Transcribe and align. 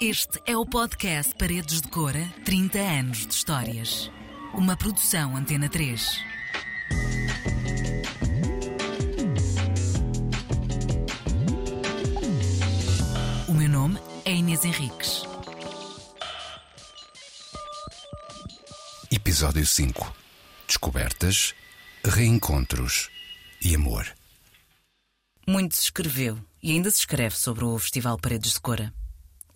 Este 0.00 0.40
é 0.46 0.56
o 0.56 0.64
podcast 0.64 1.34
Paredes 1.34 1.80
de 1.80 1.88
Cora 1.88 2.32
30 2.44 2.78
anos 2.78 3.26
de 3.26 3.34
histórias. 3.34 4.08
Uma 4.54 4.76
produção 4.76 5.36
Antena 5.36 5.68
3. 5.68 6.20
O 13.48 13.52
meu 13.54 13.68
nome 13.68 13.98
é 14.24 14.34
Inês 14.34 14.64
Henriques. 14.64 15.24
Episódio 19.10 19.66
5 19.66 20.14
Descobertas, 20.68 21.56
reencontros 22.04 23.10
e 23.60 23.74
amor. 23.74 24.06
Muito 25.44 25.74
se 25.74 25.82
escreveu 25.82 26.38
e 26.62 26.70
ainda 26.70 26.88
se 26.88 27.00
escreve 27.00 27.36
sobre 27.36 27.64
o 27.64 27.76
Festival 27.80 28.16
Paredes 28.16 28.52
de 28.52 28.60
Cora. 28.60 28.94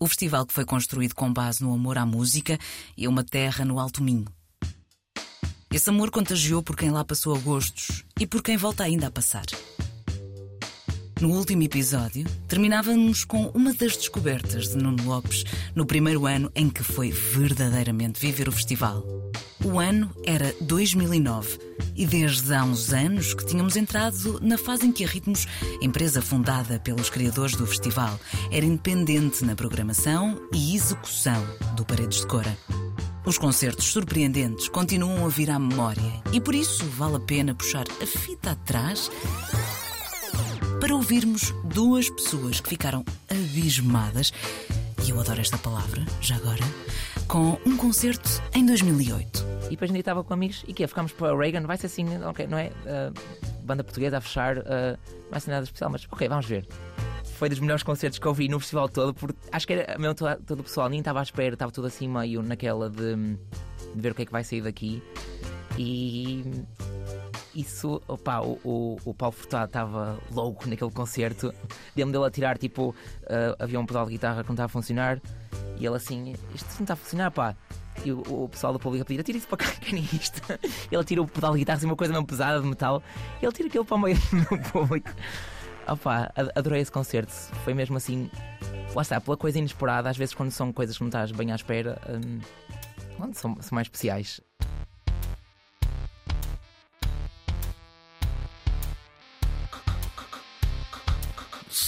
O 0.03 0.05
festival 0.05 0.45
que 0.45 0.53
foi 0.53 0.65
construído 0.65 1.15
com 1.15 1.31
base 1.31 1.63
no 1.63 1.73
amor 1.73 1.97
à 1.97 2.05
música 2.05 2.59
e 2.97 3.05
a 3.05 3.09
uma 3.09 3.23
terra 3.23 3.63
no 3.63 3.79
Alto 3.79 4.03
Minho. 4.03 4.25
Esse 5.71 5.89
amor 5.89 6.11
contagiou 6.11 6.61
por 6.61 6.75
quem 6.75 6.91
lá 6.91 7.05
passou 7.05 7.33
a 7.33 7.39
gostos 7.39 8.03
e 8.19 8.27
por 8.27 8.43
quem 8.43 8.57
volta 8.57 8.83
ainda 8.83 9.07
a 9.07 9.11
passar. 9.11 9.45
No 11.21 11.29
último 11.29 11.63
episódio, 11.63 12.25
terminávamos 12.49 13.23
com 13.23 13.47
uma 13.53 13.73
das 13.73 13.95
descobertas 13.95 14.67
de 14.67 14.75
Nuno 14.75 15.05
Lopes 15.05 15.45
no 15.73 15.85
primeiro 15.85 16.25
ano 16.25 16.51
em 16.53 16.69
que 16.69 16.83
foi 16.83 17.09
verdadeiramente 17.09 18.19
viver 18.19 18.49
o 18.49 18.51
festival. 18.51 19.05
O 19.63 19.79
ano 19.79 20.11
era 20.25 20.53
2009 20.59 21.57
e 21.95 22.05
desde 22.05 22.53
há 22.53 22.65
uns 22.65 22.91
anos 22.91 23.33
que 23.33 23.45
tínhamos 23.45 23.77
entrado 23.77 24.39
na 24.41 24.57
fase 24.57 24.85
em 24.85 24.91
que 24.91 25.05
a 25.05 25.07
Ritmos, 25.07 25.47
empresa 25.81 26.21
fundada 26.21 26.79
pelos 26.79 27.09
criadores 27.09 27.55
do 27.55 27.65
festival, 27.65 28.19
era 28.51 28.65
independente 28.65 29.45
na 29.45 29.55
programação 29.55 30.37
e 30.53 30.75
execução 30.75 31.41
do 31.77 31.85
Paredes 31.85 32.19
de 32.19 32.27
Cora. 32.27 32.57
Os 33.25 33.37
concertos 33.37 33.85
surpreendentes 33.85 34.67
continuam 34.67 35.25
a 35.25 35.29
vir 35.29 35.49
à 35.49 35.57
memória 35.57 36.21
e 36.33 36.41
por 36.41 36.53
isso 36.53 36.83
vale 36.85 37.15
a 37.15 37.21
pena 37.21 37.55
puxar 37.55 37.85
a 38.01 38.05
fita 38.05 38.51
atrás 38.51 39.09
para 40.81 40.93
ouvirmos 40.93 41.53
duas 41.63 42.09
pessoas 42.09 42.59
que 42.59 42.67
ficaram 42.67 43.05
abismadas, 43.29 44.33
e 45.05 45.11
eu 45.11 45.19
adoro 45.21 45.39
esta 45.39 45.57
palavra, 45.57 46.05
já 46.19 46.35
agora, 46.35 46.63
com 47.25 47.57
um 47.65 47.77
concerto 47.77 48.29
em 48.53 48.65
2008. 48.65 49.42
E 49.67 49.71
depois 49.71 49.89
ainda 49.89 49.99
estava 49.99 50.23
com 50.23 50.33
amigos 50.33 50.63
e 50.67 50.73
que 50.73 50.85
ficámos 50.85 51.11
para 51.11 51.35
Reagan, 51.35 51.61
vai 51.61 51.77
ser 51.77 51.87
assim, 51.87 52.05
ok, 52.23 52.47
não 52.47 52.57
é? 52.57 52.67
Uh, 52.67 53.63
banda 53.63 53.83
portuguesa 53.83 54.17
a 54.17 54.21
fechar, 54.21 54.57
uh, 54.57 54.63
não 55.23 55.31
vai 55.31 55.39
ser 55.39 55.51
nada 55.51 55.63
especial, 55.63 55.89
mas 55.89 56.07
ok, 56.11 56.27
vamos 56.27 56.45
ver. 56.45 56.67
Foi 57.35 57.49
dos 57.49 57.59
melhores 57.59 57.83
concertos 57.83 58.19
que 58.19 58.25
eu 58.25 58.33
vi 58.33 58.47
no 58.47 58.59
festival 58.59 58.87
todo, 58.87 59.13
porque 59.13 59.37
acho 59.51 59.65
que 59.65 59.73
era 59.73 59.97
mesmo 59.97 60.15
todo, 60.15 60.35
todo 60.45 60.59
o 60.59 60.63
pessoal, 60.63 60.89
nem 60.89 60.99
estava 60.99 61.19
à 61.19 61.23
espera, 61.23 61.55
estava 61.55 61.71
tudo 61.71 61.87
assim 61.87 62.07
meio 62.07 62.43
naquela 62.43 62.89
de, 62.89 63.15
de 63.15 64.01
ver 64.01 64.11
o 64.11 64.15
que 64.15 64.21
é 64.21 64.25
que 64.25 64.31
vai 64.31 64.43
sair 64.43 64.61
daqui. 64.61 65.01
E 65.77 66.43
isso, 67.55 68.01
opa, 68.07 68.41
o, 68.41 68.59
o, 68.63 68.97
o 69.05 69.13
Paulo 69.13 69.33
Furtado 69.33 69.65
estava 69.65 70.19
louco 70.31 70.67
naquele 70.67 70.91
concerto. 70.91 71.53
Deu-me 71.95 72.11
dele 72.11 72.25
a 72.25 72.31
tirar, 72.31 72.57
tipo, 72.57 72.89
uh, 72.89 73.55
havia 73.59 73.79
um 73.79 73.85
pedal 73.85 74.05
de 74.05 74.11
guitarra 74.11 74.43
que 74.43 74.49
não 74.49 74.53
estava 74.53 74.65
a 74.65 74.69
funcionar. 74.69 75.21
E 75.77 75.85
ele 75.85 75.95
assim, 75.95 76.33
isto 76.53 76.67
não 76.75 76.81
está 76.81 76.93
a 76.93 76.97
funcionar, 76.97 77.31
pá. 77.31 77.55
E 78.05 78.11
o, 78.11 78.19
o 78.19 78.49
pessoal 78.49 78.73
do 78.73 78.79
público 78.79 79.03
a 79.03 79.05
pedir, 79.05 79.23
tira 79.23 79.37
isso 79.37 79.47
para 79.47 79.57
cá, 79.57 79.71
que 79.71 79.95
é 79.95 79.99
isto. 79.99 80.41
Ele 80.91 81.03
tira 81.03 81.21
o 81.21 81.27
pedal 81.27 81.53
de 81.53 81.59
guitarra, 81.59 81.77
assim, 81.77 81.85
uma 81.85 81.95
coisa 81.95 82.13
mesmo 82.13 82.27
pesada 82.27 82.61
de 82.61 82.67
metal. 82.67 83.01
Ele 83.41 83.51
tira 83.51 83.67
aquilo 83.67 83.85
para 83.85 83.95
o 83.95 83.99
meio 83.99 84.17
do 84.49 84.71
público. 84.71 85.09
Opa, 85.87 86.31
adorei 86.55 86.81
esse 86.81 86.91
concerto. 86.91 87.31
Foi 87.63 87.73
mesmo 87.73 87.97
assim, 87.97 88.29
lá 88.95 89.01
está, 89.01 89.19
pela 89.19 89.37
coisa 89.37 89.59
inesperada. 89.59 90.09
Às 90.09 90.17
vezes, 90.17 90.33
quando 90.33 90.51
são 90.51 90.71
coisas 90.71 90.97
que 90.97 91.03
não 91.03 91.09
estás 91.09 91.31
bem 91.31 91.51
à 91.51 91.55
espera, 91.55 91.99
hum, 92.09 92.39
são, 93.33 93.55
são 93.61 93.75
mais 93.75 93.87
especiais. 93.87 94.41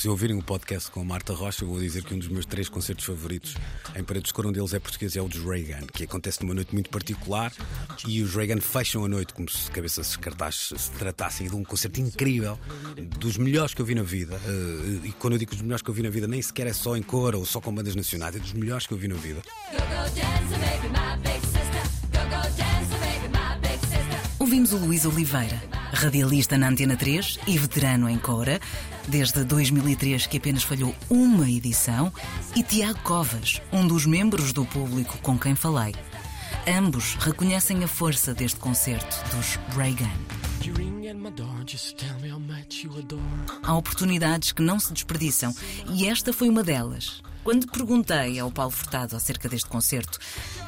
Se 0.05 0.09
ouvirem 0.09 0.37
o 0.37 0.43
podcast 0.43 0.91
com 0.91 1.01
a 1.01 1.03
Marta 1.03 1.33
Rocha, 1.33 1.63
eu 1.63 1.67
vou 1.67 1.79
dizer 1.79 2.03
que 2.03 2.13
um 2.13 2.19
dos 2.19 2.27
meus 2.27 2.45
três 2.45 2.69
concertos 2.69 3.03
favoritos 3.05 3.55
em 3.95 4.03
Paredes 4.03 4.27
de 4.27 4.35
Cor, 4.35 4.45
um 4.45 4.51
deles 4.51 4.71
é 4.71 4.79
português, 4.79 5.15
é 5.15 5.21
o 5.23 5.27
dos 5.27 5.43
Reagan, 5.43 5.87
que 5.87 6.03
acontece 6.03 6.43
numa 6.43 6.53
noite 6.53 6.75
muito 6.75 6.91
particular 6.91 7.51
e 8.07 8.21
os 8.21 8.35
Reagan 8.35 8.61
fecham 8.61 9.03
a 9.03 9.07
noite 9.07 9.33
como 9.33 9.49
se 9.49 9.71
cabeças 9.71 10.11
de 10.11 10.19
cartaz 10.19 10.73
se 10.77 10.91
tratassem 10.91 11.49
de 11.49 11.55
um 11.55 11.63
concerto 11.63 11.99
incrível, 11.99 12.59
dos 13.17 13.35
melhores 13.37 13.73
que 13.73 13.81
eu 13.81 13.85
vi 13.87 13.95
na 13.95 14.03
vida. 14.03 14.39
Eh, 14.45 15.07
e 15.07 15.11
quando 15.13 15.33
eu 15.33 15.39
digo 15.39 15.53
dos 15.53 15.63
melhores 15.63 15.81
que 15.81 15.89
eu 15.89 15.93
vi 15.95 16.03
na 16.03 16.11
vida, 16.11 16.27
nem 16.27 16.39
sequer 16.39 16.67
é 16.67 16.73
só 16.73 16.95
em 16.95 17.01
cor 17.01 17.33
ou 17.33 17.43
só 17.43 17.59
com 17.59 17.73
bandas 17.73 17.95
nacionais, 17.95 18.35
é 18.35 18.37
dos 18.37 18.53
melhores 18.53 18.85
que 18.85 18.93
eu 18.93 18.99
vi 18.99 19.07
na 19.07 19.15
vida. 19.15 19.41
Ouvimos 24.65 24.73
o 24.73 24.87
Luís 24.87 25.05
Oliveira, 25.05 25.61
radialista 25.93 26.57
na 26.57 26.69
Antena 26.69 26.97
3 26.97 27.37
e 27.45 27.55
veterano 27.55 28.09
em 28.09 28.17
Cora, 28.17 28.59
desde 29.07 29.43
2003 29.43 30.25
que 30.25 30.37
apenas 30.37 30.63
falhou 30.63 30.95
uma 31.07 31.47
edição, 31.47 32.11
e 32.55 32.63
Tiago 32.63 32.99
Covas, 33.01 33.61
um 33.71 33.85
dos 33.85 34.07
membros 34.07 34.51
do 34.51 34.65
público 34.65 35.19
com 35.19 35.37
quem 35.37 35.53
falei. 35.53 35.93
Ambos 36.67 37.13
reconhecem 37.19 37.83
a 37.83 37.87
força 37.87 38.33
deste 38.33 38.59
concerto 38.59 39.15
dos 39.35 39.59
Reagan. 39.75 40.09
Há 43.61 43.75
oportunidades 43.75 44.51
que 44.51 44.63
não 44.63 44.79
se 44.79 44.91
desperdiçam 44.93 45.53
e 45.91 46.07
esta 46.07 46.33
foi 46.33 46.49
uma 46.49 46.63
delas. 46.63 47.21
Quando 47.45 47.67
perguntei 47.67 48.39
ao 48.39 48.49
Paulo 48.49 48.71
Furtado 48.71 49.15
acerca 49.15 49.47
deste 49.47 49.69
concerto, 49.69 50.17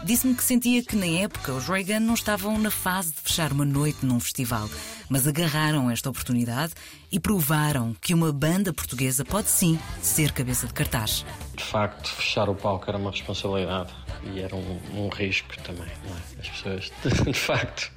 disse-me 0.04 0.36
que 0.36 0.44
sentia 0.44 0.84
que 0.84 0.96
na 0.96 1.08
época 1.08 1.52
os 1.52 1.68
Reagan 1.68 2.00
não 2.00 2.14
estavam 2.14 2.56
na 2.60 2.70
fase 2.70 3.12
de 3.14 3.20
fechar 3.20 3.52
uma 3.52 3.66
noite 3.66 4.06
num 4.06 4.20
festival, 4.20 4.70
mas 5.10 5.28
agarraram 5.28 5.90
esta 5.90 6.08
oportunidade 6.08 6.74
e 7.12 7.20
provaram 7.20 7.96
que 8.00 8.14
uma 8.14 8.32
banda 8.32 8.72
portuguesa 8.72 9.26
pode 9.26 9.50
sim 9.50 9.80
ser 10.04 10.32
cabeça 10.32 10.68
de 10.68 10.74
cartaz. 10.74 11.26
De 11.56 11.64
facto, 11.64 12.10
fechar 12.10 12.48
o 12.48 12.54
palco 12.54 12.88
era 12.88 13.00
uma 13.00 13.10
responsabilidade 13.10 13.92
e 14.32 14.40
era 14.40 14.56
um, 14.56 14.80
um 14.94 15.10
risco 15.10 15.60
também. 15.64 15.88
É? 15.88 16.42
As 16.42 16.48
pessoas, 16.48 16.92
de 17.26 17.34
facto, 17.34 17.92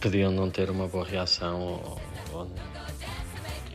podiam 0.00 0.32
não 0.32 0.48
ter 0.48 0.70
uma 0.70 0.88
boa 0.88 1.04
reação 1.04 1.60
ou, 1.60 2.00
ou 2.32 2.50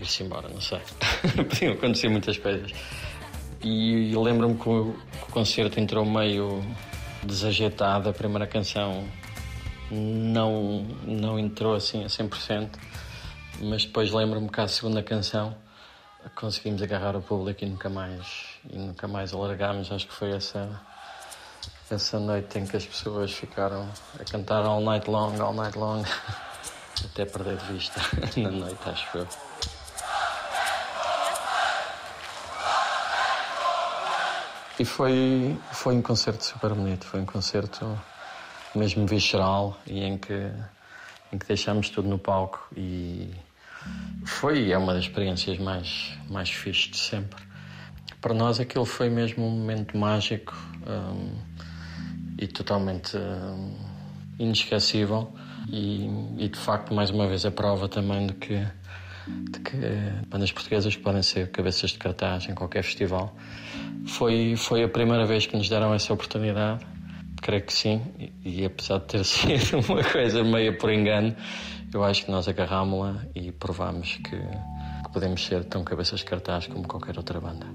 ir-se 0.02 0.24
embora, 0.24 0.50
não 0.50 0.60
sei. 0.60 0.82
podiam 1.38 1.74
acontecer 1.74 2.10
muitas 2.10 2.40
coisas. 2.40 2.72
E 3.63 4.13
lembro-me 4.16 4.56
que 4.56 4.68
o, 4.68 4.94
que 4.94 5.24
o 5.29 5.31
concerto 5.31 5.79
entrou 5.79 6.06
meio 6.06 6.62
desajeitado, 7.24 8.09
a 8.09 8.13
primeira 8.13 8.46
canção 8.46 9.07
não, 9.90 10.84
não 11.06 11.40
entrou 11.40 11.75
assim 11.75 12.03
a 12.03 12.07
100%, 12.07 12.69
mas 13.62 13.85
depois 13.85 14.12
lembro-me 14.12 14.50
que 14.50 14.59
a 14.59 14.68
segunda 14.68 15.01
canção 15.01 15.56
conseguimos 16.35 16.81
agarrar 16.81 17.16
o 17.16 17.22
público 17.22 17.63
e 17.63 17.68
nunca 17.68 17.90
mais, 17.90 18.46
e 18.69 18.78
nunca 18.78 19.07
mais 19.07 19.34
alargámos. 19.34 19.91
Acho 19.91 20.07
que 20.07 20.13
foi 20.13 20.31
essa, 20.31 20.81
essa 21.90 22.19
noite 22.19 22.59
em 22.59 22.66
que 22.66 22.78
as 22.78 22.85
pessoas 22.85 23.31
ficaram 23.31 23.88
a 24.19 24.24
cantar 24.24 24.66
all 24.66 24.81
night 24.81 25.09
long, 25.09 25.40
all 25.41 25.53
night 25.53 25.78
long, 25.78 26.03
até 27.06 27.25
perder 27.25 27.57
de 27.57 27.74
vista 27.74 28.01
na 28.38 28.51
noite, 28.51 28.80
acho 28.85 29.18
eu. 29.18 29.28
E 34.80 34.86
foi, 34.86 35.58
foi 35.72 35.96
um 35.96 36.02
concerto 36.02 36.44
super 36.44 36.74
bonito, 36.74 37.06
foi 37.06 37.22
um 37.22 37.26
concerto 37.26 38.00
mesmo 38.76 39.06
visceral 39.06 39.80
e 39.86 40.04
em 40.04 40.18
que, 40.18 40.52
em 41.32 41.38
que 41.38 41.46
deixámos 41.46 41.90
tudo 41.90 42.10
no 42.10 42.18
palco 42.18 42.68
e 42.76 43.30
foi 44.26 44.72
é 44.72 44.78
uma 44.78 44.94
das 44.94 45.04
experiências 45.04 45.60
mais, 45.60 46.18
mais 46.30 46.50
fixes 46.50 46.90
de 46.90 46.98
sempre. 46.98 47.44
Para 48.20 48.34
nós 48.34 48.60
aquilo 48.60 48.86
foi 48.86 49.10
mesmo 49.10 49.46
um 49.46 49.52
momento 49.52 49.98
mágico 49.98 50.56
um, 50.88 51.38
e 52.40 52.48
totalmente 52.48 53.16
um, 53.18 53.78
inesquecível 54.40 55.31
e, 55.69 56.08
e, 56.38 56.50
de 56.50 56.58
facto 56.58 56.94
mais 56.94 57.10
uma 57.10 57.28
vez 57.28 57.46
a 57.46 57.52
prova 57.52 57.88
também 57.88 58.28
de 58.28 58.34
que, 58.34 58.68
de 59.28 59.60
que 59.60 59.78
bandas 60.28 60.52
portuguesas 60.52 60.96
podem 60.96 61.22
ser 61.22 61.50
cabeças 61.52 61.92
de 61.92 61.98
cartaz 61.98 62.48
em 62.50 62.54
qualquer 62.54 62.84
festival. 62.84 63.36
Foi, 64.06 64.56
foi 64.56 64.84
a 64.84 64.90
primeira 64.90 65.25
vez 65.25 65.46
que 65.46 65.56
nos 65.56 65.70
deram 65.70 65.94
essa 65.94 66.14
oportunidade, 66.14 66.86
creio 67.42 67.64
que 67.64 67.74
sim, 67.74 68.02
e, 68.20 68.62
e 68.62 68.66
apesar 68.66 69.00
de 69.00 69.06
ter 69.06 69.24
sido 69.25 69.80
uma 69.88 70.04
coisa 70.04 70.44
meio 70.44 70.78
por 70.78 70.92
engano, 70.92 71.36
eu 71.94 72.04
acho 72.04 72.25
que 72.25 72.31
nós 72.31 72.48
agarrámos-la 72.48 73.25
e 73.36 73.52
provámos 73.52 74.16
que, 74.16 74.38
que 74.38 75.12
podemos 75.12 75.46
ser 75.46 75.64
tão 75.66 75.84
cabeças 75.84 76.19
de 76.19 76.26
cartaz 76.26 76.68
como 76.68 76.88
qualquer 76.88 77.18
outra 77.18 77.40
banda. 77.40 77.68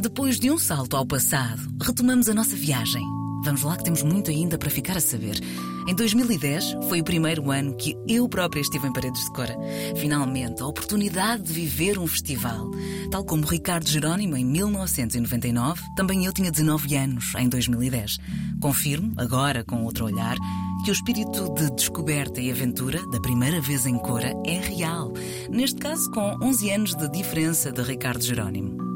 Depois 0.00 0.40
de 0.40 0.50
um 0.50 0.56
salto 0.56 0.96
ao 0.96 1.04
passado, 1.04 1.60
retomamos 1.82 2.28
a 2.28 2.34
nossa 2.34 2.56
viagem 2.56 3.19
Vamos 3.42 3.62
lá 3.62 3.76
que 3.76 3.84
temos 3.84 4.02
muito 4.02 4.30
ainda 4.30 4.58
para 4.58 4.68
ficar 4.68 4.96
a 4.96 5.00
saber. 5.00 5.40
Em 5.88 5.94
2010 5.94 6.76
foi 6.88 7.00
o 7.00 7.04
primeiro 7.04 7.50
ano 7.50 7.74
que 7.74 7.96
eu 8.06 8.28
própria 8.28 8.60
estive 8.60 8.86
em 8.86 8.92
Paredes 8.92 9.24
de 9.24 9.32
Cora. 9.32 9.56
Finalmente, 9.96 10.62
a 10.62 10.66
oportunidade 10.66 11.42
de 11.42 11.52
viver 11.52 11.98
um 11.98 12.06
festival. 12.06 12.70
Tal 13.10 13.24
como 13.24 13.46
Ricardo 13.46 13.88
Jerónimo 13.88 14.36
em 14.36 14.44
1999, 14.44 15.82
também 15.96 16.26
eu 16.26 16.32
tinha 16.32 16.50
19 16.50 16.94
anos 16.96 17.32
em 17.38 17.48
2010. 17.48 18.18
Confirmo, 18.60 19.14
agora 19.16 19.64
com 19.64 19.84
outro 19.84 20.04
olhar, 20.04 20.36
que 20.84 20.90
o 20.90 20.92
espírito 20.92 21.52
de 21.54 21.70
descoberta 21.74 22.40
e 22.40 22.50
aventura 22.50 23.00
da 23.10 23.20
primeira 23.20 23.60
vez 23.60 23.86
em 23.86 23.98
Cora 23.98 24.32
é 24.44 24.60
real. 24.60 25.12
Neste 25.50 25.80
caso, 25.80 26.10
com 26.10 26.36
11 26.42 26.70
anos 26.70 26.94
de 26.94 27.08
diferença 27.10 27.72
de 27.72 27.82
Ricardo 27.82 28.22
Jerónimo. 28.22 28.89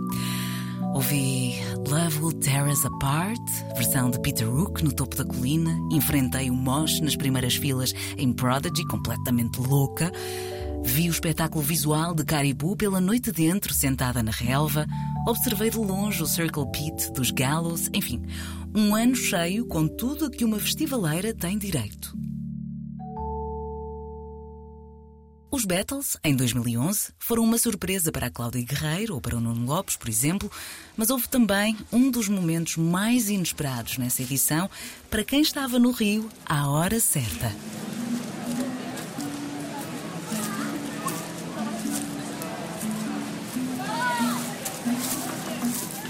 Ouvi 0.95 1.57
Love 1.89 2.21
Will 2.21 2.39
Tear 2.39 2.69
Us 2.69 2.85
Apart, 2.85 3.43
versão 3.75 4.13
de 4.13 4.21
Peter 4.21 4.49
Rook 4.49 4.85
no 4.85 4.95
topo 4.95 5.17
da 5.17 5.25
colina. 5.25 5.77
Enfrentei 5.91 6.49
o 6.49 6.55
Mosh 6.55 7.01
nas 7.01 7.17
primeiras 7.17 7.57
filas 7.57 7.93
em 8.17 8.33
Prodigy, 8.33 8.87
completamente 8.87 9.59
louca. 9.59 10.13
Vi 10.85 11.09
o 11.09 11.11
espetáculo 11.11 11.65
visual 11.65 12.15
de 12.15 12.25
Caribou 12.25 12.77
pela 12.77 13.01
noite 13.01 13.33
dentro, 13.33 13.75
sentada 13.75 14.23
na 14.23 14.31
relva. 14.31 14.87
Observei 15.27 15.69
de 15.69 15.79
longe 15.79 16.23
o 16.23 16.27
Circle 16.29 16.71
Pit 16.71 17.11
dos 17.13 17.33
Gallows. 17.33 17.91
Enfim, 17.93 18.23
um 18.73 18.95
ano 18.95 19.17
cheio 19.17 19.67
com 19.67 19.89
tudo 19.89 20.27
a 20.27 20.31
que 20.31 20.45
uma 20.45 20.61
festivaleira 20.61 21.35
tem 21.35 21.59
direito. 21.59 22.17
Os 25.55 25.65
Beatles, 25.65 26.17
em 26.25 26.35
2011, 26.35 27.13
foram 27.17 27.45
uma 27.45 27.57
surpresa 27.59 28.11
para 28.11 28.27
a 28.27 28.31
Cláudia 28.31 28.61
Guerreiro 28.61 29.15
ou 29.15 29.21
para 29.21 29.37
o 29.37 29.41
Nuno 29.41 29.65
Lopes, 29.65 29.95
por 29.95 30.09
exemplo, 30.09 30.51
mas 30.97 31.11
houve 31.11 31.29
também 31.29 31.77
um 31.93 32.11
dos 32.11 32.29
momentos 32.29 32.77
mais 32.77 33.29
inesperados 33.29 33.97
nessa 33.97 34.23
edição 34.23 34.69
para 35.09 35.23
quem 35.23 35.43
estava 35.43 35.79
no 35.79 35.93
Rio 35.93 36.29
à 36.45 36.69
hora 36.69 36.99
certa. 36.99 37.53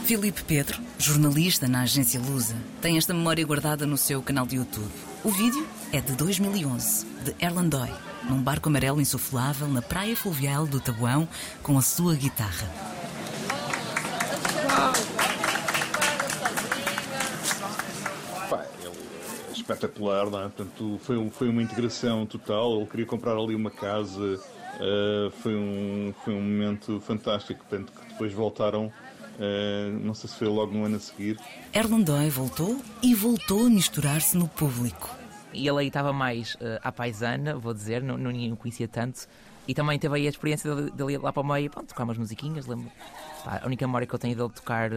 Filipe 0.06 0.42
Pedro, 0.44 0.80
jornalista 0.98 1.68
na 1.68 1.82
agência 1.82 2.18
Lusa, 2.18 2.56
tem 2.80 2.96
esta 2.96 3.12
memória 3.12 3.44
guardada 3.44 3.86
no 3.86 3.98
seu 3.98 4.22
canal 4.22 4.46
de 4.46 4.56
YouTube. 4.56 4.90
O 5.22 5.30
vídeo 5.30 5.68
é 5.92 6.00
de 6.00 6.14
2011, 6.14 7.04
de 7.26 7.34
Erland 7.44 7.68
Doy, 7.68 7.90
num 8.28 8.40
barco 8.40 8.68
amarelo 8.68 9.00
insuflável 9.00 9.68
na 9.68 9.82
praia 9.82 10.16
fluvial 10.16 10.66
do 10.66 10.80
Tabuão 10.80 11.28
com 11.62 11.76
a 11.78 11.82
sua 11.82 12.14
guitarra. 12.14 12.68
Pá, 18.48 18.64
é 18.82 19.52
espetacular, 19.52 20.30
não 20.30 20.40
é? 20.40 20.42
Portanto, 20.44 21.00
foi, 21.02 21.16
um, 21.16 21.30
foi 21.30 21.48
uma 21.48 21.62
integração 21.62 22.26
total. 22.26 22.76
Ele 22.76 22.86
queria 22.86 23.06
comprar 23.06 23.36
ali 23.36 23.54
uma 23.54 23.70
casa, 23.70 24.40
uh, 24.40 25.30
foi, 25.42 25.54
um, 25.54 26.14
foi 26.24 26.34
um 26.34 26.42
momento 26.42 27.00
fantástico. 27.00 27.64
Portanto, 27.68 27.92
que 27.92 28.08
depois 28.08 28.32
voltaram 28.32 28.92
Uh, 29.34 29.98
não 29.98 30.14
sei 30.14 30.30
se 30.30 30.36
foi 30.36 30.46
logo 30.46 30.72
no 30.72 30.84
ano 30.84 30.94
a 30.94 31.00
seguir. 31.00 31.36
Erlandói 31.72 32.30
voltou 32.30 32.80
e 33.02 33.14
voltou 33.16 33.66
a 33.66 33.68
misturar-se 33.68 34.36
no 34.36 34.46
público. 34.46 35.23
E 35.54 35.68
ele 35.68 35.80
aí 35.80 35.86
estava 35.88 36.12
mais 36.12 36.54
uh, 36.56 36.80
à 36.82 36.92
paisana, 36.92 37.56
vou 37.56 37.72
dizer, 37.72 38.02
não, 38.02 38.18
não 38.18 38.30
ninguém 38.30 38.52
o 38.52 38.56
conhecia 38.56 38.88
tanto. 38.88 39.26
E 39.66 39.72
também 39.72 39.98
teve 39.98 40.14
aí 40.14 40.26
a 40.26 40.30
experiência 40.30 40.74
dele, 40.74 40.90
dele 40.90 41.12
ir 41.14 41.18
lá 41.18 41.32
para 41.32 41.40
o 41.40 41.46
meio, 41.46 41.70
pronto, 41.70 41.88
tocar 41.88 42.04
umas 42.04 42.18
musiquinhas. 42.18 42.66
Lembro. 42.66 42.90
Pá, 43.42 43.60
a 43.62 43.66
única 43.66 43.86
memória 43.86 44.06
que 44.06 44.14
eu 44.14 44.18
tenho 44.18 44.36
dele 44.36 44.50
tocar 44.50 44.90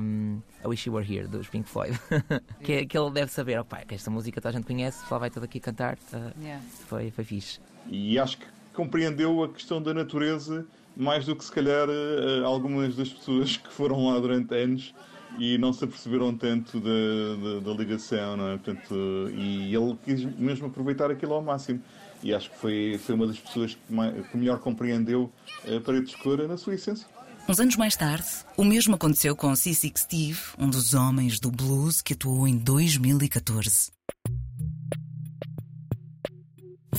um, 0.00 0.40
A 0.62 0.68
Wish 0.68 0.88
You 0.88 0.94
Were 0.94 1.12
Here, 1.12 1.26
dos 1.26 1.48
Pink 1.48 1.68
Floyd. 1.68 1.98
que, 2.62 2.86
que 2.86 2.96
ele 2.96 3.10
deve 3.10 3.32
saber, 3.32 3.58
oh, 3.58 3.64
pá, 3.64 3.78
que 3.78 3.94
esta 3.94 4.10
música 4.10 4.40
toda 4.40 4.50
a 4.50 4.52
gente 4.52 4.66
conhece, 4.66 5.04
só 5.08 5.18
vai 5.18 5.28
todo 5.28 5.44
aqui 5.44 5.58
cantar. 5.58 5.98
Uh, 6.12 6.40
yeah. 6.40 6.62
foi, 6.86 7.10
foi 7.10 7.24
fixe. 7.24 7.60
E 7.88 8.16
acho 8.18 8.38
que 8.38 8.46
compreendeu 8.72 9.42
a 9.42 9.48
questão 9.48 9.82
da 9.82 9.92
natureza 9.92 10.64
mais 10.96 11.24
do 11.24 11.34
que 11.34 11.44
se 11.44 11.50
calhar 11.50 11.88
eh, 11.88 12.44
algumas 12.44 12.94
das 12.94 13.08
pessoas 13.08 13.56
que 13.56 13.72
foram 13.72 14.08
lá 14.08 14.20
durante 14.20 14.54
anos 14.54 14.94
e 15.38 15.58
não 15.58 15.72
se 15.72 15.84
aperceberam 15.84 16.36
tanto 16.36 16.80
da, 16.80 16.90
da, 16.90 17.60
da 17.60 17.78
ligação, 17.78 18.36
não 18.36 18.48
é? 18.48 18.58
Portanto, 18.58 18.94
e 19.34 19.74
ele 19.74 19.96
quis 20.04 20.24
mesmo 20.38 20.66
aproveitar 20.66 21.10
aquilo 21.10 21.34
ao 21.34 21.42
máximo. 21.42 21.80
E 22.22 22.32
acho 22.32 22.50
que 22.50 22.56
foi, 22.56 23.00
foi 23.04 23.14
uma 23.14 23.26
das 23.26 23.38
pessoas 23.38 23.74
que, 23.74 23.92
mais, 23.92 24.26
que 24.28 24.36
melhor 24.36 24.58
compreendeu 24.60 25.32
a 25.66 25.80
parede 25.80 26.10
escura 26.10 26.46
na 26.46 26.56
sua 26.56 26.74
essência. 26.74 27.06
Uns 27.48 27.58
anos 27.58 27.76
mais 27.76 27.96
tarde, 27.96 28.28
o 28.56 28.64
mesmo 28.64 28.94
aconteceu 28.94 29.34
com 29.34 29.52
C6 29.52 29.98
Steve, 29.98 30.40
um 30.56 30.70
dos 30.70 30.94
homens 30.94 31.40
do 31.40 31.50
blues 31.50 32.00
que 32.00 32.12
atuou 32.12 32.46
em 32.46 32.56
2014. 32.56 33.90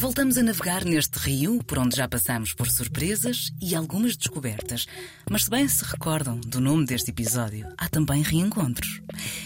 Voltamos 0.03 0.38
a 0.38 0.44
navegar 0.44 0.83
neste 0.83 1.17
rio, 1.17 1.63
por 1.63 1.79
onde 1.79 1.95
já 1.95 2.09
passamos 2.09 2.53
por 2.53 2.69
surpresas 2.69 3.53
e 3.61 3.73
algumas 3.73 4.17
descobertas. 4.17 4.85
Mas 5.31 5.45
se 5.45 5.50
bem 5.50 5.65
se 5.65 5.81
recordam 5.85 6.41
do 6.41 6.59
nome 6.59 6.85
deste 6.85 7.11
episódio, 7.11 7.65
há 7.77 7.88
também 7.88 8.21
reencontros. 8.21 9.01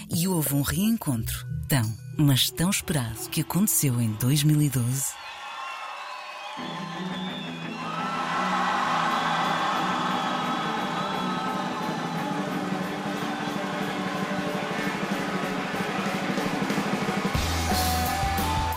E 0.09 0.27
houve 0.27 0.55
um 0.55 0.63
reencontro 0.63 1.45
tão, 1.69 1.95
mas 2.17 2.49
tão 2.49 2.71
esperado 2.71 3.29
que 3.29 3.41
aconteceu 3.41 4.01
em 4.01 4.13
2012. 4.13 5.13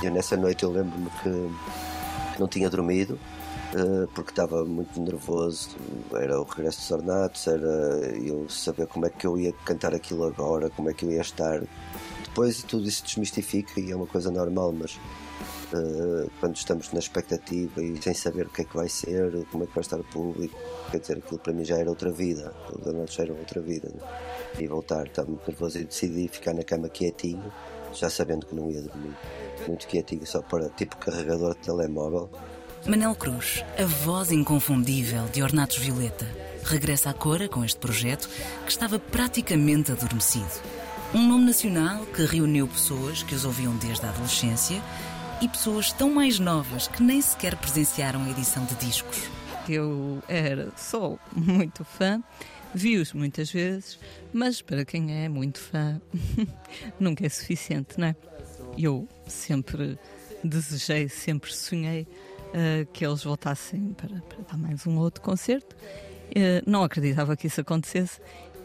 Eu 0.03 0.11
nessa 0.11 0.35
noite 0.35 0.63
eu 0.63 0.71
lembro-me 0.71 1.11
que, 1.23 2.39
não 2.41 2.49
tinha 2.49 2.71
dormido 2.71 3.19
uh, 3.75 4.09
porque 4.15 4.31
estava 4.31 4.65
muito 4.65 4.99
nervoso. 4.99 5.77
Era 6.13 6.41
o 6.41 6.45
regresso 6.45 6.81
dos 6.81 6.91
ornatos, 6.91 7.47
era 7.47 7.67
eu 8.25 8.49
saber 8.49 8.87
como 8.87 9.07
é 9.07 9.11
que 9.11 9.27
eu 9.27 9.39
ia 9.39 9.53
cantar 9.65 9.95
aquilo 9.95 10.25
agora, 10.25 10.71
como 10.71 10.89
é 10.89 10.95
que 10.95 11.05
eu 11.05 11.11
ia 11.11 11.21
estar. 11.21 11.63
Depois 12.25 12.63
tudo 12.63 12.89
isso 12.89 13.05
desmistifica 13.05 13.79
e 13.79 13.91
é 13.91 13.97
uma 13.97 14.07
coisa 14.07 14.31
normal, 14.31 14.73
mas 14.73 14.99
uh, 15.75 16.31
quando 16.41 16.57
estamos 16.57 16.91
na 16.93 16.99
expectativa 16.99 17.83
e 17.83 18.01
sem 18.01 18.15
saber 18.15 18.47
o 18.47 18.51
que 18.51 18.63
é 18.63 18.65
que 18.65 18.75
vai 18.75 18.89
ser, 18.89 19.45
como 19.51 19.65
é 19.65 19.67
que 19.67 19.75
vai 19.75 19.83
estar 19.83 20.01
o 20.01 20.05
público, 20.05 20.59
quer 20.91 20.99
dizer, 21.01 21.19
aquilo 21.19 21.39
para 21.39 21.53
mim 21.53 21.65
já 21.65 21.77
era 21.77 21.91
outra 21.91 22.11
vida, 22.11 22.55
os 22.73 22.87
ornatos 22.87 23.15
já 23.15 23.25
eram 23.25 23.37
outra 23.37 23.61
vida. 23.61 23.91
Né? 23.95 24.01
E 24.59 24.67
voltar, 24.67 25.07
estava 25.07 25.29
muito 25.29 25.47
nervoso 25.47 25.79
e 25.79 25.85
decidi 25.85 26.27
ficar 26.29 26.55
na 26.55 26.63
cama 26.63 26.89
quietinho, 26.89 27.53
já 27.93 28.11
sabendo 28.11 28.47
que 28.47 28.55
não 28.55 28.71
ia 28.71 28.83
dormir 28.83 29.15
muito 29.67 29.87
quietinho, 29.87 30.27
só 30.27 30.41
para 30.43 30.69
tipo 30.71 30.97
carregador 30.97 31.55
de 31.55 31.61
telemóvel. 31.61 32.31
Manel 32.87 33.15
Cruz, 33.15 33.63
a 33.79 33.85
voz 33.85 34.33
inconfundível 34.33 35.27
de 35.27 35.43
Ornatos 35.43 35.77
Violeta, 35.77 36.27
regressa 36.65 37.11
à 37.11 37.15
Cora 37.15 37.49
com 37.49 37.65
este 37.65 37.79
projeto 37.79 38.29
que 38.65 38.71
estava 38.71 38.99
praticamente 38.99 39.93
adormecido. 39.93 40.51
Um 41.13 41.27
nome 41.27 41.45
nacional 41.45 42.07
que 42.07 42.25
reuniu 42.25 42.67
pessoas 42.69 43.23
que 43.23 43.35
os 43.35 43.45
ouviam 43.45 43.77
desde 43.77 44.07
a 44.07 44.11
adolescência 44.11 44.81
e 45.41 45.49
pessoas 45.49 45.93
tão 45.93 46.11
mais 46.15 46.39
novas 46.39 46.87
que 46.87 47.03
nem 47.03 47.21
sequer 47.21 47.57
presenciaram 47.57 48.23
a 48.25 48.31
edição 48.31 48.65
de 48.65 48.75
discos. 48.77 49.29
Eu 49.69 50.23
era, 50.29 50.69
sou 50.77 51.19
muito 51.35 51.85
fã, 51.85 52.23
vi-os 52.75 53.13
muitas 53.13 53.51
vezes, 53.51 53.99
mas 54.33 54.63
para 54.63 54.85
quem 54.85 55.25
é 55.25 55.29
muito 55.29 55.59
fã, 55.59 56.01
nunca 56.99 57.27
é 57.27 57.29
suficiente, 57.29 57.99
não 57.99 58.09
é? 58.09 58.17
eu 58.79 59.09
sempre 59.27 59.99
desejei, 60.43 61.09
sempre 61.09 61.53
sonhei 61.53 62.03
uh, 62.03 62.87
que 62.93 63.05
eles 63.05 63.25
voltassem 63.25 63.93
para, 63.93 64.21
para, 64.23 64.43
dar 64.51 64.57
mais 64.57 64.87
um 64.87 64.99
outro 64.99 65.21
concerto. 65.21 65.77
Uh, 66.31 66.63
não 66.67 66.83
acreditava 66.83 67.37
que 67.37 67.47
isso 67.47 67.61
acontecesse. 67.61 68.21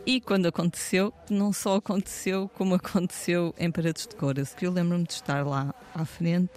E 0.05 0.21
quando 0.21 0.45
aconteceu, 0.45 1.11
não 1.29 1.51
só 1.51 1.77
aconteceu, 1.77 2.49
como 2.53 2.75
aconteceu 2.75 3.53
em 3.57 3.71
Paredes 3.71 4.07
de 4.07 4.15
Cores. 4.15 4.55
Eu 4.61 4.71
lembro-me 4.71 5.05
de 5.05 5.13
estar 5.13 5.45
lá 5.45 5.73
à 5.93 6.05
frente 6.05 6.51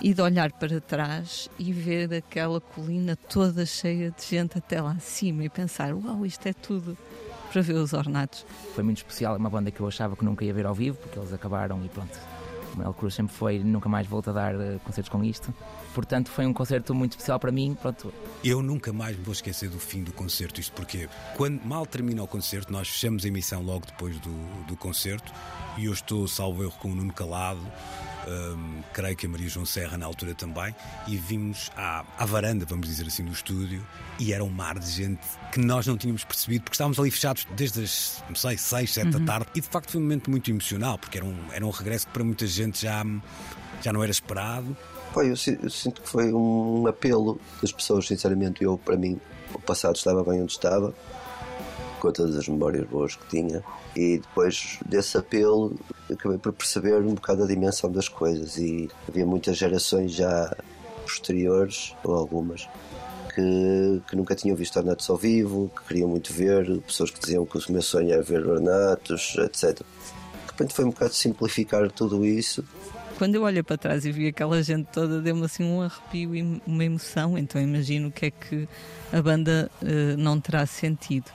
e 0.00 0.14
de 0.14 0.22
olhar 0.22 0.52
para 0.52 0.80
trás 0.80 1.48
e 1.58 1.72
ver 1.72 2.14
aquela 2.14 2.60
colina 2.60 3.16
toda 3.16 3.66
cheia 3.66 4.10
de 4.10 4.24
gente 4.24 4.58
até 4.58 4.80
lá 4.80 4.92
acima 4.92 5.44
e 5.44 5.48
pensar: 5.48 5.94
uau, 5.94 6.24
isto 6.24 6.46
é 6.46 6.52
tudo 6.52 6.96
para 7.52 7.62
ver 7.62 7.74
os 7.74 7.92
ornatos. 7.92 8.44
Foi 8.74 8.84
muito 8.84 8.98
especial, 8.98 9.34
é 9.34 9.38
uma 9.38 9.50
banda 9.50 9.70
que 9.70 9.80
eu 9.80 9.88
achava 9.88 10.16
que 10.16 10.24
nunca 10.24 10.44
ia 10.44 10.52
ver 10.52 10.66
ao 10.66 10.74
vivo, 10.74 10.98
porque 10.98 11.18
eles 11.18 11.32
acabaram 11.32 11.84
e 11.84 11.88
pronto, 11.88 12.18
El 12.82 12.92
Cruz 12.94 13.14
sempre 13.14 13.34
foi, 13.34 13.58
nunca 13.58 13.88
mais 13.88 14.06
volto 14.06 14.30
a 14.30 14.32
dar 14.32 14.54
uh, 14.54 14.78
concertos 14.84 15.08
com 15.08 15.24
isto. 15.24 15.52
Portanto, 15.94 16.30
foi 16.30 16.46
um 16.46 16.52
concerto 16.52 16.94
muito 16.94 17.12
especial 17.12 17.40
para 17.40 17.50
mim. 17.50 17.76
Pronto. 17.80 18.12
Eu 18.44 18.62
nunca 18.62 18.92
mais 18.92 19.16
me 19.16 19.24
vou 19.24 19.32
esquecer 19.32 19.68
do 19.68 19.78
fim 19.78 20.02
do 20.02 20.12
concerto. 20.12 20.60
Isto 20.60 20.72
porque, 20.72 21.08
quando 21.36 21.60
mal 21.64 21.86
termina 21.86 22.22
o 22.22 22.28
concerto, 22.28 22.72
nós 22.72 22.88
fechamos 22.88 23.24
a 23.24 23.28
emissão 23.28 23.62
logo 23.62 23.86
depois 23.86 24.18
do, 24.20 24.64
do 24.66 24.76
concerto 24.76 25.32
e 25.76 25.86
eu 25.86 25.92
estou, 25.92 26.28
salvo 26.28 26.62
erro, 26.62 26.74
com 26.78 26.92
o 26.92 26.94
Nuno 26.94 27.12
Calado. 27.12 27.60
Um, 28.28 28.82
creio 28.92 29.16
que 29.16 29.26
a 29.26 29.28
Maria 29.28 29.48
João 29.48 29.64
Serra 29.64 29.96
na 29.96 30.06
altura 30.06 30.34
também, 30.34 30.74
e 31.06 31.16
vimos 31.16 31.70
à, 31.76 32.04
à 32.18 32.26
varanda, 32.26 32.64
vamos 32.66 32.86
dizer 32.86 33.06
assim, 33.06 33.24
do 33.24 33.32
estúdio, 33.32 33.84
e 34.18 34.32
era 34.32 34.44
um 34.44 34.50
mar 34.50 34.78
de 34.78 34.90
gente 34.90 35.20
que 35.52 35.58
nós 35.58 35.86
não 35.86 35.96
tínhamos 35.96 36.24
percebido, 36.24 36.64
porque 36.64 36.74
estávamos 36.74 36.98
ali 36.98 37.10
fechados 37.10 37.46
desde 37.56 37.84
as, 37.84 38.22
não 38.28 38.36
sei, 38.36 38.58
6, 38.58 38.92
7 38.92 39.06
uhum. 39.06 39.24
da 39.24 39.32
tarde, 39.32 39.50
e 39.54 39.60
de 39.60 39.68
facto 39.68 39.90
foi 39.90 40.00
um 40.00 40.04
momento 40.04 40.30
muito 40.30 40.50
emocional, 40.50 40.98
porque 40.98 41.18
era 41.18 41.26
um, 41.26 41.36
era 41.52 41.64
um 41.64 41.70
regresso 41.70 42.06
que 42.06 42.12
para 42.12 42.24
muita 42.24 42.46
gente 42.46 42.82
já, 42.82 43.04
já 43.82 43.92
não 43.92 44.02
era 44.02 44.12
esperado. 44.12 44.76
Foi, 45.12 45.26
eu, 45.26 45.34
eu 45.62 45.70
sinto 45.70 46.02
que 46.02 46.08
foi 46.08 46.32
um 46.32 46.86
apelo 46.86 47.40
das 47.62 47.72
pessoas, 47.72 48.06
sinceramente, 48.06 48.62
eu, 48.62 48.76
para 48.76 48.96
mim, 48.96 49.18
o 49.54 49.58
passado 49.58 49.96
estava 49.96 50.22
bem 50.22 50.42
onde 50.42 50.52
estava, 50.52 50.94
com 51.98 52.12
todas 52.12 52.36
as 52.36 52.48
memórias 52.48 52.86
boas 52.86 53.16
que 53.16 53.26
tinha. 53.28 53.62
E 53.96 54.18
depois 54.18 54.78
desse 54.86 55.16
apelo 55.16 55.74
acabei 56.10 56.38
por 56.38 56.52
perceber 56.52 56.96
um 56.96 57.14
bocado 57.14 57.44
a 57.44 57.46
dimensão 57.46 57.90
das 57.90 58.08
coisas 58.08 58.56
e 58.56 58.88
havia 59.06 59.26
muitas 59.26 59.56
gerações 59.56 60.12
já 60.12 60.56
posteriores, 61.02 61.94
ou 62.04 62.14
algumas, 62.14 62.68
que, 63.34 64.02
que 64.08 64.16
nunca 64.16 64.34
tinham 64.34 64.56
visto 64.56 64.76
Ornatos 64.76 65.08
ao 65.08 65.16
vivo, 65.16 65.70
que 65.74 65.88
queriam 65.88 66.08
muito 66.08 66.32
ver, 66.32 66.80
pessoas 66.82 67.10
que 67.10 67.20
diziam 67.20 67.46
que 67.46 67.56
o 67.56 67.72
meu 67.72 67.82
sonho 67.82 68.12
era 68.12 68.22
ver 68.22 68.46
Ornatos, 68.46 69.36
etc. 69.38 69.78
De 69.78 70.50
repente 70.50 70.74
foi 70.74 70.84
um 70.84 70.90
bocado 70.90 71.14
simplificar 71.14 71.90
tudo 71.90 72.24
isso 72.24 72.64
quando 73.18 73.34
eu 73.34 73.42
olho 73.42 73.64
para 73.64 73.76
trás 73.76 74.06
e 74.06 74.12
vi 74.12 74.28
aquela 74.28 74.62
gente 74.62 74.86
toda, 74.92 75.20
deu-me 75.20 75.44
assim 75.44 75.64
um 75.64 75.82
arrepio 75.82 76.36
e 76.36 76.62
uma 76.64 76.84
emoção. 76.84 77.36
Então 77.36 77.60
imagino 77.60 78.08
o 78.08 78.12
que 78.12 78.26
é 78.26 78.30
que 78.30 78.68
a 79.12 79.20
banda 79.20 79.68
uh, 79.82 80.16
não 80.16 80.40
terá 80.40 80.64
sentido. 80.64 81.26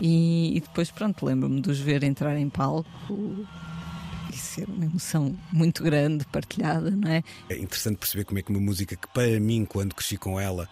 E, 0.00 0.56
e 0.56 0.60
depois, 0.60 0.90
pronto, 0.90 1.24
lembro-me 1.24 1.60
de 1.60 1.70
os 1.70 1.78
ver 1.78 2.02
entrar 2.02 2.36
em 2.36 2.48
palco 2.48 3.46
e 4.32 4.36
ser 4.36 4.68
uma 4.68 4.84
emoção 4.84 5.36
muito 5.52 5.84
grande, 5.84 6.24
partilhada, 6.26 6.90
não 6.90 7.08
é? 7.08 7.22
É 7.48 7.56
interessante 7.56 7.98
perceber 7.98 8.24
como 8.24 8.40
é 8.40 8.42
que 8.42 8.50
uma 8.50 8.60
música 8.60 8.96
que, 8.96 9.06
para 9.06 9.38
mim, 9.38 9.64
quando 9.64 9.94
cresci 9.94 10.16
com 10.16 10.40
ela, 10.40 10.68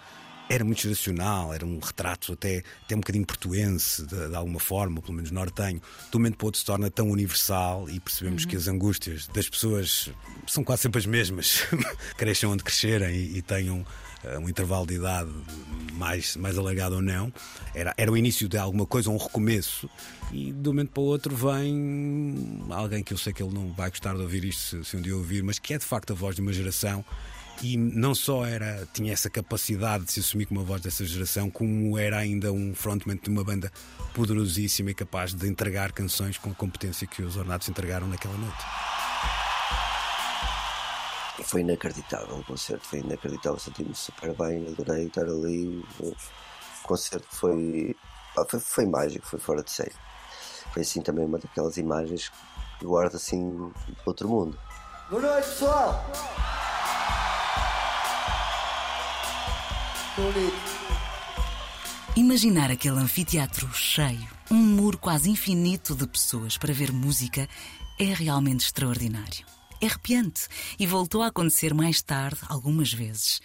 era 0.49 0.65
muito 0.65 0.83
geracional, 0.83 1.53
era 1.53 1.67
um 1.67 1.79
retrato 1.79 2.33
até, 2.33 2.63
até 2.85 2.95
um 2.95 3.01
bocadinho 3.01 3.27
portuense, 3.27 4.07
de, 4.07 4.29
de 4.29 4.35
alguma 4.35 4.61
forma, 4.61 5.01
pelo 5.01 5.15
menos 5.15 5.31
nortenho, 5.31 5.81
de 5.81 6.17
um 6.17 6.21
momento 6.21 6.37
para 6.37 6.45
o 6.45 6.47
outro 6.47 6.61
se 6.61 6.65
torna 6.65 6.91
tão 6.91 7.11
universal 7.11 7.89
e 7.91 7.99
percebemos 7.99 8.45
uhum. 8.45 8.51
que 8.51 8.57
as 8.57 8.69
angústias 8.69 9.27
das 9.29 9.49
pessoas 9.49 10.11
são 10.47 10.63
quase 10.63 10.83
sempre 10.83 10.99
as 11.01 11.07
mesmas, 11.07 11.63
cresçam 12.17 12.53
onde 12.53 12.63
crescerem 12.63 13.15
e, 13.15 13.39
e 13.39 13.43
tenham 13.43 13.81
uh, 13.81 14.39
um 14.39 14.49
intervalo 14.49 14.87
de 14.87 14.95
idade 14.95 15.31
mais, 15.95 16.37
mais 16.37 16.57
alargado 16.57 16.97
ou 16.97 17.03
não. 17.03 17.33
Era, 17.75 17.93
era 17.97 18.11
o 18.11 18.17
início 18.17 18.49
de 18.49 18.57
alguma 18.57 18.87
coisa, 18.87 19.11
um 19.11 19.17
recomeço, 19.17 19.91
e 20.33 20.53
de 20.53 20.69
um 20.69 20.73
momento 20.73 20.91
para 20.91 21.03
o 21.03 21.07
outro 21.07 21.35
vem 21.35 22.65
alguém 22.71 23.03
que 23.03 23.13
eu 23.13 23.19
sei 23.19 23.33
que 23.33 23.43
ele 23.43 23.53
não 23.53 23.73
vai 23.73 23.91
gostar 23.91 24.15
de 24.15 24.23
ouvir 24.23 24.45
isto 24.45 24.63
se, 24.63 24.91
se 24.91 24.97
um 24.97 25.01
dia 25.01 25.17
ouvir, 25.17 25.43
mas 25.43 25.59
que 25.59 25.75
é 25.75 25.79
de 25.79 25.85
facto 25.85 26.13
a 26.13 26.17
voz 26.17 26.37
de 26.37 26.43
uma 26.43 26.53
geração 26.53 27.05
e 27.63 27.77
não 27.77 28.15
só 28.15 28.45
era 28.45 28.87
tinha 28.93 29.13
essa 29.13 29.31
capacidade 29.31 30.05
de 30.05 30.13
se 30.13 30.21
assumir 30.21 30.47
como 30.47 30.61
a 30.61 30.65
voz 30.65 30.83
dessa 30.83 31.05
geração, 31.05 31.51
como 31.51 31.99
era 31.99 32.19
ainda 32.19 32.53
um 32.53 32.75
frontman 32.75 33.17
de 33.17 33.31
uma 33.31 33.43
banda 33.43 33.73
poderosíssima 34.15 34.91
e 34.91 34.95
capaz 34.95 35.35
de 35.35 35.47
entregar 35.47 35.93
canções 35.93 36.39
com 36.39 36.51
a 36.51 36.55
competência 36.55 37.07
que 37.07 37.23
os 37.23 37.37
Ornatos 37.37 37.69
entregaram 37.69 38.07
naquela 38.07 38.37
noite. 38.37 38.65
Foi 41.45 41.61
inacreditável 41.61 42.39
o 42.39 42.45
concerto, 42.45 42.87
foi 42.87 43.01
inacreditável, 43.01 43.59
senti-me 43.59 43.95
super 43.95 44.35
bem, 44.35 44.67
adorei 44.69 45.07
estar 45.07 45.25
ali. 45.25 45.85
O 46.01 46.15
concerto 46.83 47.27
foi, 47.31 47.95
foi, 48.49 48.61
foi 48.61 48.87
mágico, 48.87 49.27
foi 49.27 49.39
fora 49.39 49.63
de 49.63 49.71
série. 49.71 49.95
Foi 50.73 50.83
assim 50.83 51.03
também 51.03 51.25
uma 51.25 51.39
daquelas 51.39 51.77
imagens 51.77 52.33
que 52.79 52.87
guarda 52.87 53.17
assim 53.17 53.71
outro 54.05 54.29
mundo. 54.29 54.59
Boa 55.11 55.23
noite, 55.23 55.47
pessoal! 55.49 56.05
Imaginar 62.17 62.71
aquele 62.71 62.99
anfiteatro 62.99 63.69
cheio, 63.75 64.27
um 64.51 64.57
muro 64.57 64.97
quase 64.97 65.29
infinito 65.29 65.95
de 65.95 66.07
pessoas 66.07 66.57
para 66.57 66.73
ver 66.73 66.91
música, 66.91 67.47
é 67.99 68.15
realmente 68.15 68.61
extraordinário. 68.65 69.45
É 69.79 69.87
arrepiante 69.87 70.49
e 70.79 70.87
voltou 70.87 71.23
a 71.23 71.27
acontecer 71.27 71.75
mais 71.75 72.01
tarde, 72.01 72.41
algumas 72.49 72.91
vezes. 72.91 73.43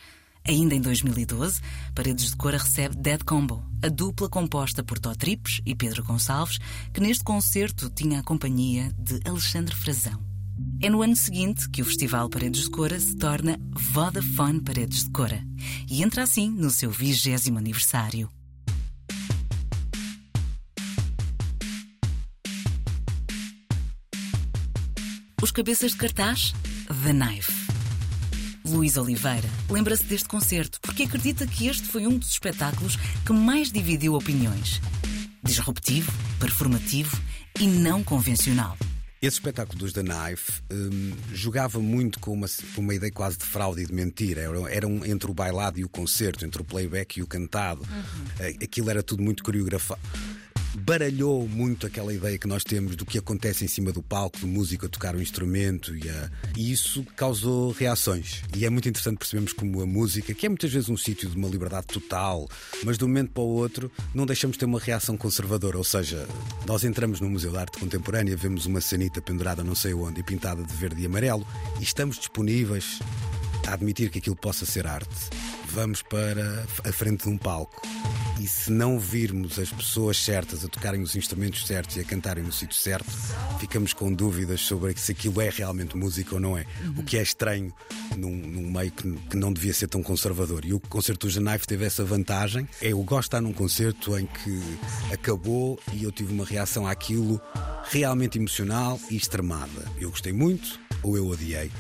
Ainda 0.48 0.74
em 0.74 0.80
2012, 0.80 1.62
Paredes 1.94 2.30
de 2.30 2.38
Cora 2.38 2.58
recebe 2.58 2.96
Dead 2.96 3.22
Combo, 3.22 3.62
a 3.84 3.90
dupla 3.90 4.30
composta 4.30 4.82
por 4.82 4.98
Tó 4.98 5.14
Trips 5.14 5.62
e 5.66 5.76
Pedro 5.76 6.06
Gonçalves, 6.06 6.58
que 6.94 7.02
neste 7.02 7.26
concerto 7.26 7.90
tinha 7.90 8.22
a 8.22 8.24
companhia 8.24 8.94
de 8.98 9.20
Alexandre 9.26 9.76
Frazão. 9.76 10.31
É 10.82 10.90
no 10.90 11.02
ano 11.02 11.16
seguinte 11.16 11.70
que 11.70 11.82
o 11.82 11.86
Festival 11.86 12.30
Paredes 12.30 12.64
de 12.64 12.70
Cora 12.70 13.00
se 13.00 13.16
torna 13.16 13.60
Vodafone 13.72 14.62
Paredes 14.62 15.04
de 15.04 15.12
Cora 15.12 15.46
e 15.90 16.02
entra 16.02 16.24
assim 16.24 16.50
no 16.50 16.70
seu 16.70 16.90
vigésimo 16.90 17.58
aniversário. 17.58 18.30
Os 25.42 25.52
cabeças 25.52 25.92
de 25.92 25.98
cartaz? 25.98 26.54
The 26.88 27.14
Knife. 27.14 27.52
Luís 28.64 28.96
Oliveira 28.96 29.50
lembra-se 29.70 30.04
deste 30.06 30.28
concerto 30.28 30.80
porque 30.82 31.04
acredita 31.04 31.48
que 31.48 31.68
este 31.68 31.88
foi 31.88 32.08
um 32.08 32.18
dos 32.18 32.30
espetáculos 32.30 32.96
que 33.26 33.34
mais 33.34 33.72
dividiu 33.72 34.14
opiniões. 34.14 34.80
Disruptivo, 35.44 36.12
performativo 36.40 37.20
e 37.60 37.68
não 37.68 38.04
convencional. 38.04 38.78
Esse 39.22 39.36
espetáculo 39.36 39.78
dos 39.78 39.94
The 39.94 40.02
Knife 40.02 40.64
um, 40.72 41.14
jogava 41.32 41.80
muito 41.80 42.20
com 42.20 42.34
uma, 42.34 42.48
uma 42.76 42.96
ideia 42.96 43.12
quase 43.12 43.38
de 43.38 43.46
fraude 43.46 43.84
e 43.84 43.86
de 43.86 43.94
mentira. 43.94 44.42
Era, 44.42 44.74
era 44.74 44.88
um, 44.88 45.06
entre 45.06 45.30
o 45.30 45.34
bailado 45.34 45.80
e 45.80 45.84
o 45.84 45.90
concerto, 45.90 46.44
entre 46.44 46.60
o 46.60 46.66
playback 46.66 47.20
e 47.20 47.22
o 47.22 47.28
cantado. 47.28 47.82
Uhum. 47.84 48.48
Aquilo 48.64 48.90
era 48.90 49.04
tudo 49.04 49.22
muito 49.22 49.44
coreografado 49.44 50.02
baralhou 50.74 51.48
muito 51.48 51.86
aquela 51.86 52.14
ideia 52.14 52.38
que 52.38 52.48
nós 52.48 52.64
temos 52.64 52.96
do 52.96 53.06
que 53.06 53.18
acontece 53.18 53.66
em 53.66 53.68
cima 53.68 53.92
do 53.92 54.02
palco, 54.02 54.40
do 54.40 54.48
músico 54.48 54.86
a 54.86 54.90
tocar 54.90 55.16
um 55.16 55.22
instrumento 55.22 55.96
e, 55.96 56.10
a... 56.10 56.30
e 56.58 56.72
isso 56.72 57.04
causou 57.16 57.72
reações. 57.72 58.42
E 58.56 58.66
é 58.66 58.70
muito 58.70 58.88
interessante 58.88 59.18
percebermos 59.18 59.54
como 59.54 59.82
a 59.82 59.86
música, 59.86 60.34
que 60.34 60.46
é 60.46 60.50
muitas 60.50 60.72
vezes 60.72 60.90
um 60.90 60.98
sítio 60.98 61.30
de 61.30 61.36
uma 61.36 61.48
liberdade 61.48 61.88
total, 61.88 62.48
mas 62.84 62.98
de 62.98 63.04
um 63.04 63.08
momento 63.08 63.32
para 63.32 63.44
o 63.44 63.48
outro 63.48 63.92
não 64.14 64.26
deixamos 64.26 64.56
de 64.56 64.60
ter 64.60 64.66
uma 64.66 64.80
reação 64.80 65.18
conservadora. 65.18 65.78
Ou 65.78 65.84
seja, 65.84 66.28
nós 66.66 66.84
entramos 66.84 67.20
no 67.20 67.30
Museu 67.30 67.52
de 67.52 67.58
Arte 67.58 67.80
Contemporânea, 67.80 68.36
vemos 68.38 68.66
uma 68.66 68.82
sanita 68.82 69.22
pendurada 69.22 69.64
não 69.64 69.76
sei 69.76 69.94
onde 69.94 70.22
e 70.22 70.24
pintada 70.24 70.64
de 70.64 70.74
verde 70.74 71.02
e 71.02 71.06
amarelo 71.06 71.46
e 71.80 71.84
estamos 71.84 72.18
disponíveis 72.18 73.00
a 73.68 73.74
admitir 73.74 74.10
que 74.10 74.20
aquilo 74.20 74.36
possa 74.36 74.66
ser 74.66 74.88
arte. 74.88 75.30
Vamos 75.70 76.02
para 76.02 76.66
a 76.84 76.92
frente 76.92 77.24
de 77.24 77.30
um 77.30 77.38
palco 77.38 77.82
e 78.42 78.48
se 78.48 78.72
não 78.72 78.98
virmos 78.98 79.60
as 79.60 79.70
pessoas 79.70 80.18
certas 80.18 80.66
a 80.66 80.68
tocarem 80.68 81.00
os 81.04 81.16
instrumentos 81.16 81.68
certos 81.68 81.96
e 81.96 82.00
a 82.00 82.04
cantarem 82.04 82.44
no 82.44 82.52
sítio 82.52 82.76
certo, 82.76 83.12
ficamos 83.60 83.94
com 83.94 84.12
dúvidas 84.12 84.62
sobre 84.62 84.98
se 84.98 85.12
aquilo 85.12 85.40
é 85.40 85.50
realmente 85.50 85.96
música 85.96 86.34
ou 86.34 86.42
não 86.42 86.58
é. 86.58 86.66
Uhum. 86.84 86.96
O 86.98 87.04
que 87.04 87.20
é 87.20 87.22
estranho 87.22 87.72
num, 88.18 88.36
num 88.36 88.72
meio 88.72 88.92
que, 88.92 89.12
que, 89.30 89.38
não 89.38 89.54
devia 89.54 89.74
ser 89.74 89.88
tão 89.88 90.02
conservador. 90.02 90.66
E 90.66 90.74
o 90.74 90.80
concerto 90.80 91.28
do 91.28 91.32
Janaife 91.32 91.68
teve 91.68 91.86
essa 91.86 92.04
vantagem. 92.04 92.68
Eu 92.82 92.98
gosto 93.04 93.22
de 93.22 93.28
estar 93.28 93.42
num 93.42 93.54
concerto 93.54 94.18
em 94.18 94.26
que 94.26 94.60
acabou 95.14 95.80
e 95.94 96.04
eu 96.04 96.12
tive 96.12 96.34
uma 96.34 96.46
reação 96.46 96.88
àquilo 96.88 97.40
realmente 97.92 98.40
emocional 98.40 99.00
e 99.12 99.16
extremada. 99.16 99.86
Eu 100.00 100.10
gostei 100.10 100.34
muito 100.34 100.80
ou 101.04 101.16
eu 101.16 101.28
odiei. 101.28 101.72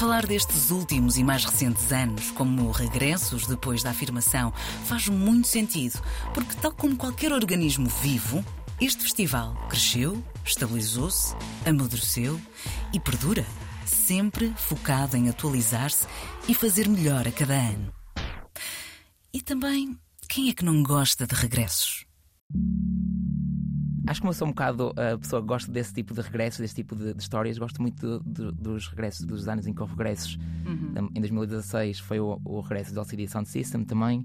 Falar 0.00 0.26
destes 0.26 0.70
últimos 0.70 1.18
e 1.18 1.22
mais 1.22 1.44
recentes 1.44 1.92
anos 1.92 2.30
como 2.30 2.70
regressos 2.70 3.46
depois 3.46 3.82
da 3.82 3.90
afirmação 3.90 4.50
faz 4.86 5.08
muito 5.08 5.46
sentido, 5.46 6.00
porque, 6.32 6.54
tal 6.54 6.72
como 6.72 6.96
qualquer 6.96 7.34
organismo 7.34 7.86
vivo, 7.86 8.42
este 8.80 9.02
festival 9.02 9.54
cresceu, 9.68 10.24
estabilizou-se, 10.42 11.36
amadureceu 11.66 12.40
e 12.94 12.98
perdura, 12.98 13.44
sempre 13.84 14.54
focado 14.56 15.18
em 15.18 15.28
atualizar-se 15.28 16.06
e 16.48 16.54
fazer 16.54 16.88
melhor 16.88 17.28
a 17.28 17.30
cada 17.30 17.52
ano. 17.52 17.92
E 19.34 19.42
também, 19.42 19.98
quem 20.30 20.48
é 20.48 20.54
que 20.54 20.64
não 20.64 20.82
gosta 20.82 21.26
de 21.26 21.34
regressos? 21.34 22.06
Acho 24.10 24.20
que 24.20 24.26
eu 24.26 24.32
sou 24.32 24.48
um 24.48 24.50
bocado 24.50 24.92
a 24.96 25.16
pessoa 25.16 25.40
que 25.40 25.46
gosta 25.46 25.70
desse 25.70 25.94
tipo 25.94 26.12
de 26.12 26.20
regressos, 26.20 26.58
desse 26.58 26.74
tipo 26.74 26.96
de, 26.96 27.14
de 27.14 27.22
histórias. 27.22 27.56
Gosto 27.58 27.80
muito 27.80 28.20
de, 28.26 28.44
de, 28.44 28.52
dos 28.60 28.88
regressos, 28.88 29.24
dos 29.24 29.46
anos 29.46 29.68
em 29.68 29.72
que 29.72 29.80
houve 29.80 29.92
regressos. 29.92 30.36
Uhum. 30.66 31.08
Em 31.14 31.20
2016 31.20 32.00
foi 32.00 32.18
o, 32.18 32.40
o 32.44 32.60
regresso 32.60 32.92
do 32.92 32.98
LCD 32.98 33.28
Sound 33.28 33.48
System 33.48 33.84
também. 33.84 34.24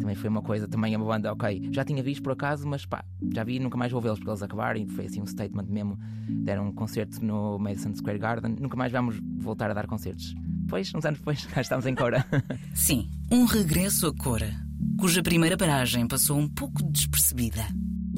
Também 0.00 0.14
foi 0.14 0.30
uma 0.30 0.40
coisa, 0.40 0.66
também 0.66 0.94
é 0.94 0.96
uma 0.96 1.04
banda, 1.04 1.30
ok, 1.30 1.68
já 1.70 1.84
tinha 1.84 2.02
visto 2.02 2.22
por 2.22 2.32
acaso, 2.32 2.66
mas 2.66 2.86
pá, 2.86 3.04
já 3.30 3.44
vi 3.44 3.58
nunca 3.58 3.76
mais 3.76 3.92
vou 3.92 4.00
vê-los 4.00 4.18
porque 4.18 4.30
eles 4.30 4.42
acabaram. 4.42 4.80
E 4.80 4.86
foi 4.86 5.04
assim 5.04 5.20
um 5.20 5.26
statement 5.26 5.66
mesmo. 5.68 5.98
Deram 6.30 6.68
um 6.68 6.72
concerto 6.72 7.22
no 7.22 7.58
Madison 7.58 7.94
Square 7.94 8.18
Garden. 8.18 8.56
Nunca 8.58 8.74
mais 8.74 8.90
vamos 8.90 9.20
voltar 9.36 9.70
a 9.70 9.74
dar 9.74 9.86
concertos. 9.86 10.34
Pois, 10.66 10.94
uns 10.94 11.04
anos 11.04 11.18
depois, 11.18 11.44
cá 11.52 11.60
estamos 11.60 11.84
em 11.84 11.94
Cora. 11.94 12.24
Sim, 12.72 13.10
um 13.30 13.44
regresso 13.44 14.06
a 14.06 14.14
Cora, 14.16 14.50
cuja 14.98 15.22
primeira 15.22 15.58
paragem 15.58 16.08
passou 16.08 16.38
um 16.38 16.48
pouco 16.48 16.82
despercebida. 16.82 17.66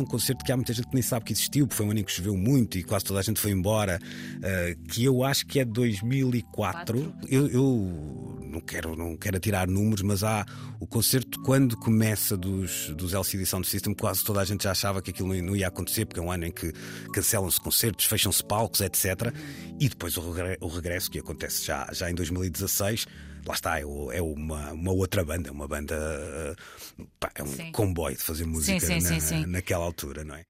Um 0.02 0.07
concerto 0.07 0.45
que 0.45 0.52
há 0.52 0.57
muita 0.57 0.73
gente 0.73 0.88
que 0.88 0.95
nem 0.95 1.02
sabe 1.02 1.25
que 1.25 1.33
existiu, 1.33 1.67
porque 1.67 1.76
foi 1.76 1.87
um 1.87 1.90
ano 1.90 2.00
em 2.00 2.05
que 2.05 2.12
choveu 2.12 2.37
muito 2.37 2.78
e 2.78 2.83
quase 2.83 3.05
toda 3.05 3.21
a 3.21 3.23
gente 3.23 3.40
foi 3.40 3.50
embora, 3.50 3.99
uh, 4.37 4.88
que 4.88 5.05
eu 5.05 5.23
acho 5.25 5.47
que 5.47 5.61
é 5.61 5.64
2004. 5.64 7.14
Eu, 7.28 7.47
eu, 7.49 8.38
não, 8.45 8.61
quero, 8.61 8.97
não 8.97 9.17
quero 9.17 9.38
tirar 9.38 9.67
números, 9.67 10.02
mas 10.02 10.23
há 10.23 10.45
o 10.81 10.87
concerto 10.87 11.40
quando 11.43 11.76
começa 11.76 12.37
dos, 12.37 12.90
dos 12.90 13.14
LCD 13.14 13.45
Sound 13.47 13.67
System, 13.67 13.95
quase 13.95 14.25
toda 14.25 14.40
a 14.40 14.45
gente 14.45 14.64
já 14.64 14.71
achava 14.71 15.02
que 15.02 15.11
aquilo 15.11 15.35
não 15.43 15.57
ia 15.57 15.69
acontecer, 15.69 16.07
porque 16.07 16.21
é 16.21 16.23
um 16.23 16.31
ano 16.31 16.47
em 16.47 16.52
que 16.52 16.73
cancelam-se 17.12 17.61
concertos, 17.61 18.07
fecham-se 18.07 18.45
palcos, 18.45 18.81
etc. 18.81 19.33
E 19.81 19.88
depois 19.88 20.17
o, 20.17 20.69
regresso, 20.69 21.11
que 21.11 21.19
acontece 21.19 21.64
já, 21.64 21.88
já 21.93 22.11
em 22.11 22.14
2016 22.14 23.07
lá 23.49 23.55
está, 23.55 23.78
é, 23.78 23.83
é 23.83 24.23
uma, 24.23 24.73
uma 24.73 24.93
outra 24.93 25.25
banda, 25.25 25.50
uma 25.50 25.67
banda. 25.67 26.55
Pá, 27.19 27.31
é 27.35 27.43
um 27.43 27.47
sim. 27.47 27.73
comboio 27.73 28.17
de 28.17 28.23
fazer 28.23 28.45
música 28.45 28.78
sim, 28.78 29.00
sim, 29.00 29.40
na, 29.40 29.47
naquela 29.47 29.85
altura, 29.85 30.23
não 30.23 30.35
é? 30.35 30.45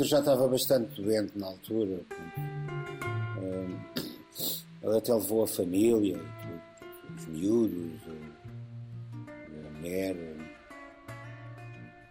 Pedro 0.00 0.08
já 0.08 0.20
estava 0.20 0.48
bastante 0.48 1.02
doente 1.02 1.32
na 1.36 1.48
altura. 1.48 2.00
Ele 4.82 4.96
até 4.96 5.12
levou 5.12 5.42
a 5.42 5.46
família, 5.46 6.18
os 7.18 7.26
miúdos, 7.26 8.00
a 9.68 9.78
mulher. 9.78 10.16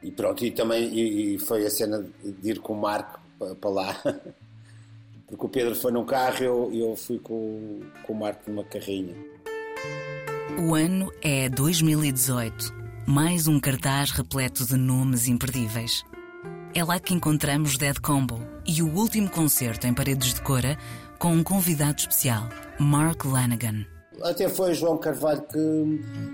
E 0.04 0.12
pronto, 0.12 0.46
e 0.46 0.52
também 0.52 1.34
e 1.34 1.40
foi 1.40 1.66
a 1.66 1.70
cena 1.72 2.08
de 2.24 2.52
ir 2.52 2.60
com 2.60 2.74
o 2.74 2.80
Marco 2.80 3.20
para 3.60 3.70
lá. 3.70 3.96
Porque 5.28 5.46
o 5.46 5.50
Pedro 5.50 5.76
foi 5.76 5.92
num 5.92 6.06
carro 6.06 6.44
e 6.44 6.46
eu, 6.46 6.72
eu 6.72 6.96
fui 6.96 7.18
com, 7.18 7.82
com 8.04 8.14
o 8.14 8.20
Marco 8.20 8.50
numa 8.52 8.64
carrinha. 8.64 9.16
O 10.60 10.76
ano 10.76 11.12
é 11.24 11.50
2018. 11.50 12.72
Mais 13.08 13.48
um 13.48 13.60
cartaz 13.60 14.12
repleto 14.12 14.64
de 14.64 14.78
nomes 14.78 15.28
imperdíveis. 15.28 16.04
É 16.80 16.84
lá 16.86 16.98
que 16.98 17.14
encontramos 17.14 17.78
Dead 17.78 18.00
Combo 18.00 18.40
e 18.66 18.82
o 18.82 18.96
último 18.96 19.30
concerto 19.30 19.86
em 19.86 19.94
Paredes 19.94 20.34
de 20.34 20.42
Cora 20.42 20.78
com 21.18 21.34
um 21.34 21.44
convidado 21.44 22.00
especial, 22.00 22.48
Mark 22.80 23.26
Lanigan. 23.26 23.86
Até 24.22 24.48
foi 24.48 24.74
João 24.74 24.98
Carvalho 24.98 25.42
que 25.42 25.60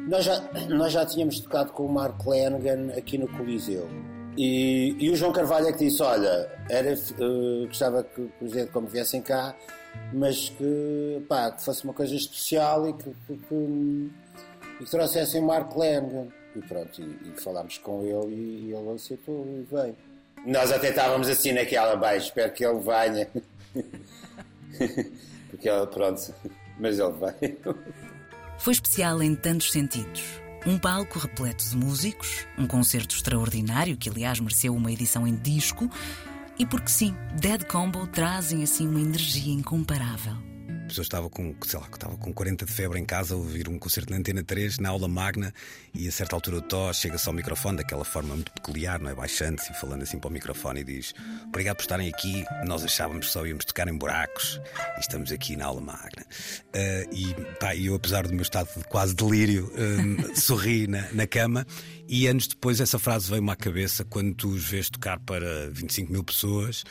nós 0.08 0.24
já, 0.24 0.40
nós 0.70 0.94
já 0.94 1.04
tínhamos 1.04 1.40
tocado 1.40 1.72
com 1.72 1.88
o 1.88 1.92
Mark 1.92 2.24
Lanigan 2.24 2.96
aqui 2.96 3.18
no 3.18 3.28
Coliseu. 3.28 3.90
E, 4.38 4.96
e 5.00 5.10
o 5.10 5.16
João 5.16 5.34
Carvalho 5.34 5.66
é 5.66 5.72
que 5.72 5.80
disse: 5.80 6.04
Olha, 6.04 6.48
era, 6.70 6.94
uh, 6.94 7.66
gostava 7.66 8.04
que, 8.04 8.30
os 8.40 8.52
Dead 8.52 8.70
Combo 8.70 8.86
viessem 8.86 9.24
cá, 9.24 9.56
mas 10.14 10.50
que, 10.50 11.25
pá, 11.28 11.50
que 11.54 11.66
fosse 11.66 11.84
uma 11.86 11.94
coisa 11.94 12.14
especial 12.14 12.88
e 12.88 12.94
que, 12.94 13.10
que, 13.25 13.36
que, 13.36 14.12
que 14.78 14.92
trouxessem 14.92 15.42
o 15.42 15.48
Mark 15.48 15.75
Lanigan. 15.75 16.28
E 16.56 16.60
pronto, 16.60 17.02
e, 17.02 17.32
e 17.34 17.42
falámos 17.42 17.80
com 17.80 18.04
ele 18.04 18.36
e, 18.36 18.66
e 18.68 18.74
ele 18.74 18.92
aceitou 18.92 19.44
e 19.48 19.64
veio. 19.64 19.96
Nós 20.46 20.72
até 20.72 20.90
estávamos 20.90 21.28
assim 21.28 21.52
naquela, 21.52 21.96
baixo, 21.96 22.28
espero 22.28 22.52
que 22.54 22.64
ele 22.64 22.80
venha. 22.80 23.28
Porque 25.50 25.70
ele, 25.70 25.88
pronto, 25.88 26.34
mas 26.80 27.00
ele 27.00 27.14
veio. 27.14 27.78
Foi 28.60 28.74
especial 28.74 29.24
em 29.24 29.36
tantos 29.36 29.72
sentidos. 29.72 30.24
Um 30.66 30.78
palco 30.78 31.20
repleto 31.20 31.64
de 31.64 31.75
músicos, 31.78 32.46
um 32.58 32.68
concerto 32.68 33.16
extraordinário 33.16 33.98
que, 33.98 34.10
aliás, 34.10 34.40
mereceu 34.40 34.75
uma 34.75 34.92
edição 34.92 35.28
em 35.28 35.36
disco, 35.36 35.90
e 36.58 36.66
porque 36.66 36.90
sim, 36.90 37.16
Dead 37.40 37.64
Combo 37.66 38.08
trazem 38.08 38.64
assim 38.64 38.88
uma 38.88 39.00
energia 39.00 39.54
incomparável 39.54 40.55
pessoa 40.86 41.04
estava 41.04 41.30
com, 41.30 41.56
sei 41.65 41.80
lá, 41.80 41.88
estava 41.92 42.18
com 42.18 42.34
40 42.34 42.65
de 42.65 42.72
febre 42.72 43.00
em 43.00 43.06
casa 43.06 43.34
a 43.34 43.38
ouvir 43.38 43.68
um 43.68 43.77
concerto 43.77 44.12
na 44.12 44.18
Antena 44.18 44.44
3, 44.44 44.80
na 44.80 44.89
aula 44.89 45.08
magna, 45.08 45.54
e 45.94 46.08
a 46.08 46.12
certa 46.12 46.36
altura 46.36 46.58
o 46.58 46.62
Tó 46.62 46.94
chega-se 46.94 47.27
ao 47.27 47.34
microfone 47.34 47.77
daquela 47.77 48.06
forma 48.06 48.36
muito 48.36 48.51
peculiar, 48.51 49.00
não 49.00 49.10
é? 49.10 49.15
Baixando-se 49.15 49.72
e 49.72 49.75
falando 49.75 50.04
assim 50.04 50.20
para 50.20 50.30
o 50.30 50.32
microfone 50.32 50.82
e 50.82 50.84
diz: 50.84 51.13
Obrigado 51.48 51.77
por 51.77 51.84
estarem 51.84 52.10
aqui, 52.10 52.46
nós 52.65 52.84
achávamos 52.84 53.27
que 53.27 53.34
só 53.34 53.46
íamos 53.46 53.65
tocar 53.65 53.88
em 53.88 53.98
buracos 53.98 54.60
e 54.98 55.00
estamos 55.00 55.31
aqui 55.31 55.55
na 55.55 55.66
aula 55.66 55.81
magna. 55.81 56.25
Uh, 56.74 57.14
e 57.14 57.33
pá, 57.60 57.75
eu, 57.75 57.96
apesar 57.96 58.27
do 58.27 58.33
meu 58.33 58.44
estado 58.44 58.70
de 58.77 58.83
quase 58.86 59.16
delírio, 59.16 59.72
uh, 59.74 60.36
sorri 60.40 60.88
na, 60.88 61.12
na 61.12 61.27
cama 61.27 61.66
e 62.07 62.27
anos 62.27 62.48
depois 62.48 62.79
essa 62.79 63.00
frase 63.00 63.29
veio-me 63.29 63.51
à 63.51 63.55
cabeça 63.55 64.05
quando 64.05 64.33
tu 64.36 64.50
os 64.50 64.64
vês 64.64 64.90
tocar 64.90 65.20
para 65.20 65.70
25 65.72 66.12
mil 66.12 66.24
pessoas. 66.24 66.83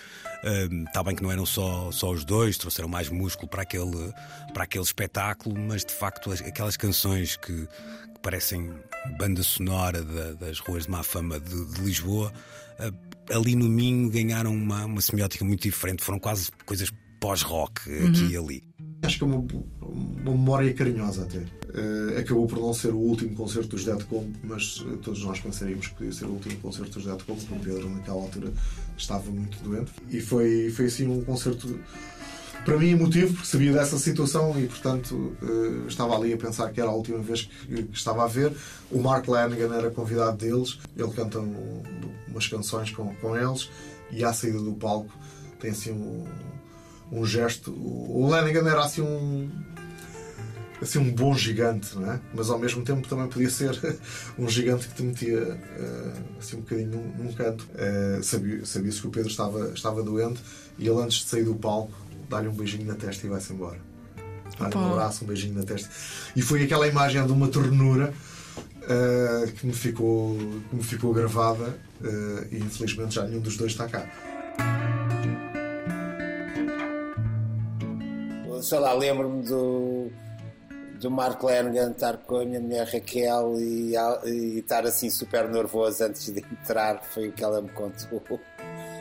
Está 0.86 1.02
bem 1.02 1.14
que 1.14 1.22
não 1.22 1.32
eram 1.32 1.46
só, 1.46 1.90
só 1.90 2.10
os 2.10 2.24
dois, 2.24 2.58
trouxeram 2.58 2.88
mais 2.88 3.08
músculo 3.08 3.48
para 3.48 3.62
aquele, 3.62 4.12
para 4.52 4.64
aquele 4.64 4.84
espetáculo, 4.84 5.58
mas 5.58 5.84
de 5.84 5.92
facto 5.92 6.30
aquelas 6.32 6.76
canções 6.76 7.36
que, 7.36 7.66
que 7.66 8.20
parecem 8.22 8.72
banda 9.18 9.42
sonora 9.42 10.02
das 10.34 10.58
ruas 10.58 10.84
de 10.84 10.90
má 10.90 11.02
fama 11.02 11.40
de, 11.40 11.64
de 11.72 11.80
Lisboa, 11.80 12.32
uh, 12.78 13.34
ali 13.34 13.56
no 13.56 13.68
Minho 13.68 14.10
ganharam 14.10 14.54
uma, 14.54 14.84
uma 14.84 15.00
semiótica 15.00 15.44
muito 15.44 15.62
diferente, 15.62 16.04
foram 16.04 16.18
quase 16.18 16.50
coisas 16.66 16.90
pós-rock 17.20 17.88
uhum. 17.88 18.08
aqui 18.08 18.32
e 18.32 18.36
ali. 18.36 18.62
Acho 19.06 19.18
que 19.18 19.24
é 19.24 19.26
uma, 19.26 19.44
uma 19.82 20.32
memória 20.32 20.72
carinhosa 20.72 21.22
até. 21.22 21.38
Uh, 21.38 22.18
acabou 22.18 22.46
por 22.46 22.58
não 22.58 22.72
ser 22.72 22.92
o 22.92 22.98
último 22.98 23.34
concerto 23.34 23.70
dos 23.70 23.84
Dead 23.84 24.02
Combo, 24.04 24.32
mas 24.42 24.80
uh, 24.80 24.96
todos 24.98 25.22
nós 25.24 25.40
pensaríamos 25.40 25.88
que 25.88 25.94
podia 25.94 26.12
ser 26.12 26.26
o 26.26 26.30
último 26.30 26.56
concerto 26.58 26.92
dos 26.92 27.04
Dead 27.04 27.22
Combo, 27.22 27.40
porque 27.40 27.54
o 27.54 27.74
Pedro 27.74 27.90
naquela 27.90 28.20
altura 28.20 28.52
estava 28.96 29.30
muito 29.30 29.58
doente. 29.62 29.90
E 30.08 30.20
foi, 30.20 30.70
foi 30.70 30.86
assim 30.86 31.08
um 31.08 31.22
concerto 31.22 31.78
para 32.64 32.78
mim 32.78 32.90
emotivo, 32.90 33.34
porque 33.34 33.46
sabia 33.46 33.72
dessa 33.72 33.98
situação 33.98 34.58
e, 34.58 34.66
portanto, 34.66 35.36
uh, 35.42 35.86
estava 35.86 36.16
ali 36.16 36.32
a 36.32 36.36
pensar 36.36 36.72
que 36.72 36.80
era 36.80 36.88
a 36.88 36.94
última 36.94 37.18
vez 37.18 37.42
que, 37.42 37.82
que, 37.82 37.96
estava 37.96 38.24
a 38.24 38.26
ver. 38.26 38.52
O 38.90 39.00
Mark 39.00 39.28
Lanigan 39.28 39.74
era 39.74 39.90
convidado 39.90 40.36
deles, 40.38 40.78
ele 40.96 41.10
canta 41.10 41.40
um, 41.40 41.82
umas 42.28 42.46
canções 42.46 42.90
com, 42.90 43.14
com 43.16 43.36
eles 43.36 43.68
e 44.10 44.24
à 44.24 44.32
saída 44.32 44.58
do 44.58 44.72
palco 44.72 45.12
tem 45.60 45.70
assim 45.70 45.92
um 45.92 46.24
um 47.10 47.24
gesto. 47.24 47.70
O 47.70 48.28
Lanigan 48.28 48.68
era 48.68 48.84
assim 48.84 49.02
um 49.02 49.50
assim 50.84 50.98
um 50.98 51.10
bom 51.10 51.34
gigante, 51.34 51.96
não 51.96 52.12
é? 52.12 52.20
Mas 52.34 52.50
ao 52.50 52.58
mesmo 52.58 52.84
tempo 52.84 53.08
também 53.08 53.26
podia 53.26 53.50
ser 53.50 53.78
um 54.38 54.48
gigante 54.48 54.88
que 54.88 54.94
te 54.94 55.02
metia 55.02 55.42
uh, 55.42 56.38
assim 56.38 56.56
um 56.56 56.60
bocadinho 56.60 56.90
num, 56.90 57.24
num 57.24 57.32
canto. 57.32 57.66
Uh, 57.74 58.22
sabia, 58.22 58.64
sabia-se 58.64 59.00
que 59.00 59.06
o 59.06 59.10
Pedro 59.10 59.30
estava, 59.30 59.70
estava 59.70 60.02
doente 60.02 60.40
e 60.78 60.86
ele 60.86 61.00
antes 61.00 61.18
de 61.18 61.24
sair 61.26 61.44
do 61.44 61.54
palco 61.54 61.92
dá-lhe 62.28 62.48
um 62.48 62.52
beijinho 62.52 62.86
na 62.86 62.94
testa 62.94 63.26
e 63.26 63.30
vai-se 63.30 63.52
embora. 63.52 63.78
Dá-lhe 64.58 64.76
um 64.76 64.92
abraço, 64.92 65.24
um 65.24 65.26
beijinho 65.26 65.54
na 65.54 65.64
testa. 65.64 65.88
E 66.36 66.42
foi 66.42 66.62
aquela 66.62 66.86
imagem 66.86 67.24
de 67.24 67.32
uma 67.32 67.48
ternura 67.48 68.12
uh, 68.82 69.52
que, 69.52 69.66
me 69.66 69.72
ficou, 69.72 70.36
que 70.70 70.76
me 70.76 70.82
ficou 70.82 71.12
gravada 71.12 71.78
e 72.50 72.58
infelizmente 72.58 73.14
já 73.14 73.24
nenhum 73.24 73.40
dos 73.40 73.56
dois 73.56 73.72
está 73.72 73.88
cá. 73.88 74.06
Sei 78.64 78.78
lá, 78.78 78.92
lembro-me 78.92 79.42
do, 79.44 80.10
do 81.00 81.10
Mark 81.10 81.42
Lanigan 81.42 81.90
estar 81.90 82.16
com 82.18 82.38
a 82.38 82.44
minha 82.44 82.60
mulher 82.60 82.88
Raquel 82.88 83.60
e, 83.60 83.94
e 84.24 84.58
estar 84.58 84.86
assim 84.86 85.10
super 85.10 85.48
nervoso 85.48 86.02
antes 86.04 86.32
de 86.32 86.40
entrar, 86.40 87.02
foi 87.02 87.28
o 87.28 87.32
que 87.32 87.44
ela 87.44 87.60
me 87.60 87.68
contou. 87.68 88.22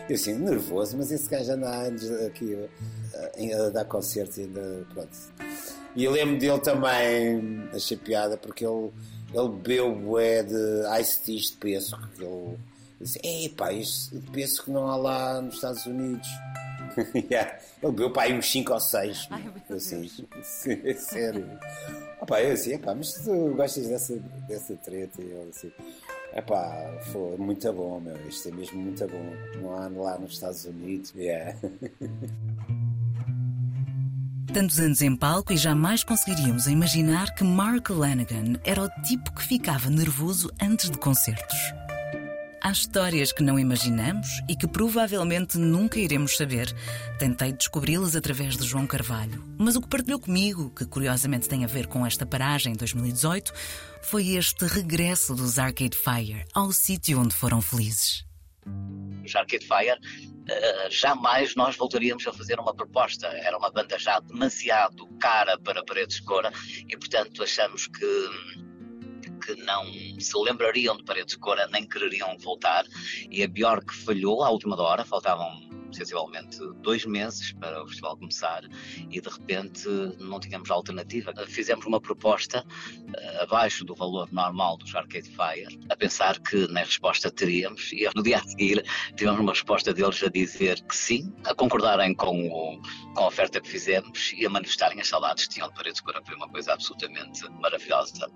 Eu 0.10 0.16
assim, 0.16 0.34
nervoso, 0.34 0.98
mas 0.98 1.12
esse 1.12 1.30
gajo 1.30 1.54
anda 1.54 1.70
anos 1.70 2.12
aqui 2.26 2.58
a, 3.16 3.66
a 3.66 3.70
dar 3.70 3.86
concertos 3.86 4.38
ainda, 4.38 4.86
pronto. 4.94 5.18
E 5.96 6.08
lembro 6.08 6.38
dele 6.38 6.60
também, 6.60 7.70
achei 7.74 7.96
piada, 7.96 8.36
porque 8.36 8.66
ele, 8.66 8.92
ele 9.34 9.50
bebeu 9.50 9.96
bué 9.96 10.44
de 10.44 10.84
ice 11.00 11.20
tea 11.22 11.38
de 11.38 11.54
pêssego, 11.54 12.08
que 12.16 12.24
ele 12.24 12.58
disse, 13.00 13.20
ei 13.24 13.48
pá, 13.50 13.72
isto 13.72 14.20
de 14.20 14.30
pêssego 14.32 14.72
não 14.72 14.88
há 14.88 14.98
lá 14.98 15.42
nos 15.42 15.56
Estados 15.56 15.86
Unidos. 15.86 16.28
yeah. 17.32 17.58
Ele 17.82 17.92
bebeu 17.92 18.12
para 18.12 18.24
aí 18.24 18.34
uns 18.34 18.50
5 18.52 18.74
ou 18.74 18.80
6. 18.80 19.30
Assim, 19.70 20.10
sério. 20.96 21.48
Opa, 22.22 22.42
eu 22.42 22.54
assim, 22.54 22.74
epá, 22.74 22.96
mas 22.96 23.14
tu 23.16 23.54
gostas 23.54 23.88
dessa, 23.88 24.16
dessa 24.48 24.76
treta? 24.78 25.22
E 25.22 25.32
eu 25.32 25.46
assim, 25.50 25.70
epá, 26.34 26.98
foi 27.12 27.36
muito 27.38 27.74
bom, 27.74 28.00
meu. 28.00 28.16
Isto 28.28 28.48
é 28.48 28.52
mesmo 28.52 28.82
muito 28.82 29.06
bom. 29.08 29.26
Não 29.62 29.76
há 29.76 29.90
lá 29.90 30.18
nos 30.18 30.34
Estados 30.34 30.64
Unidos. 30.64 31.14
Yeah. 31.16 31.58
Tantos 34.54 34.80
anos 34.80 35.02
em 35.02 35.16
palco 35.16 35.52
e 35.52 35.58
jamais 35.58 36.04
conseguiríamos 36.04 36.68
imaginar 36.68 37.34
que 37.34 37.44
Mark 37.44 37.90
Lanigan 37.90 38.54
era 38.64 38.84
o 38.84 38.90
tipo 39.02 39.34
que 39.34 39.44
ficava 39.44 39.90
nervoso 39.90 40.52
antes 40.62 40.92
de 40.92 40.98
concertos. 41.00 41.83
Há 42.66 42.72
histórias 42.72 43.34
que 43.34 43.44
não 43.44 43.60
imaginamos 43.60 44.26
e 44.48 44.56
que 44.56 44.66
provavelmente 44.66 45.58
nunca 45.58 46.00
iremos 46.00 46.38
saber. 46.38 46.74
Tentei 47.20 47.52
descobri-las 47.52 48.16
através 48.16 48.56
de 48.56 48.64
João 48.66 48.88
Carvalho, 48.88 49.44
mas 49.60 49.76
o 49.76 49.82
que 49.82 49.90
partilhou 49.90 50.18
comigo, 50.18 50.70
que 50.70 50.86
curiosamente 50.86 51.50
tem 51.50 51.66
a 51.66 51.68
ver 51.68 51.88
com 51.88 52.06
esta 52.06 52.26
paragem 52.26 52.72
em 52.72 52.78
2018, 52.78 53.52
foi 54.04 54.30
este 54.38 54.66
regresso 54.66 55.36
dos 55.36 55.60
Arcade 55.60 55.98
Fire 55.98 56.46
ao 56.54 56.72
sítio 56.72 57.20
onde 57.20 57.36
foram 57.36 57.62
felizes. 57.62 58.26
Os 59.26 59.36
Arcade 59.36 59.68
Fire, 59.68 60.00
uh, 60.00 60.90
jamais 60.90 61.56
nós 61.56 61.76
voltaríamos 61.76 62.26
a 62.26 62.32
fazer 62.32 62.62
uma 62.62 62.74
proposta. 62.74 63.28
Era 63.28 63.58
uma 63.58 63.72
banda 63.72 64.00
já 64.00 64.22
demasiado 64.22 65.06
cara 65.20 65.60
para 65.60 65.84
Paredes 65.84 66.16
de 66.16 66.24
Cora 66.24 66.50
e, 66.88 66.96
portanto, 66.96 67.44
achamos 67.44 67.88
que 67.88 68.30
que 69.46 69.56
não 69.56 69.86
se 70.20 70.38
lembrariam 70.38 70.96
de 70.98 71.04
Paredes 71.04 71.34
de 71.34 71.40
Cora 71.40 71.68
nem 71.68 71.88
quereriam 71.88 72.38
voltar 72.38 72.86
e 73.30 73.44
a 73.44 73.48
Bjork 73.48 73.94
falhou 73.94 74.44
à 74.44 74.50
última 74.50 74.80
hora, 74.82 75.04
faltavam 75.04 75.74
sensivelmente 75.94 76.58
dois 76.82 77.06
meses 77.06 77.54
para 77.54 77.84
o 77.84 77.88
festival 77.88 78.18
começar 78.18 78.64
e 79.10 79.22
de 79.22 79.30
repente 79.30 79.88
não 80.20 80.40
tínhamos 80.40 80.70
alternativa. 80.72 81.34
Fizemos 81.48 81.86
uma 81.86 82.02
proposta 82.02 82.66
uh, 82.66 83.44
abaixo 83.44 83.86
do 83.86 83.96
valor 83.96 84.32
normal 84.32 84.78
dos 84.78 84.94
Arcade 84.96 85.30
Fire, 85.30 85.80
a 85.90 85.96
pensar 85.96 86.40
que 86.40 86.68
na 86.70 86.82
resposta 86.82 87.32
teríamos 87.32 87.92
e 87.94 88.10
no 88.16 88.24
dia 88.24 88.40
a 88.40 88.44
seguir 88.44 88.84
tivemos 89.16 89.40
uma 89.40 89.52
resposta 89.52 89.94
deles 89.94 90.22
a 90.24 90.30
dizer 90.30 90.82
que 90.84 90.96
sim, 90.96 91.34
a 91.46 91.54
concordarem 91.54 92.14
com, 92.16 92.48
o, 92.48 92.82
com 93.14 93.24
a 93.24 93.28
oferta 93.28 93.62
que 93.62 93.70
fizemos 93.70 94.34
e 94.36 94.46
a 94.46 94.50
manifestarem 94.50 95.00
as 95.00 95.08
saudades 95.08 95.48
que 95.48 95.56
tinham 95.56 95.70
de 95.70 95.76
Paredes 95.76 95.98
de 95.98 96.04
Cora. 96.04 96.22
Foi 96.26 96.36
uma 96.36 96.50
coisa 96.50 96.74
absolutamente 96.74 97.48
maravilhosa. 97.62 98.32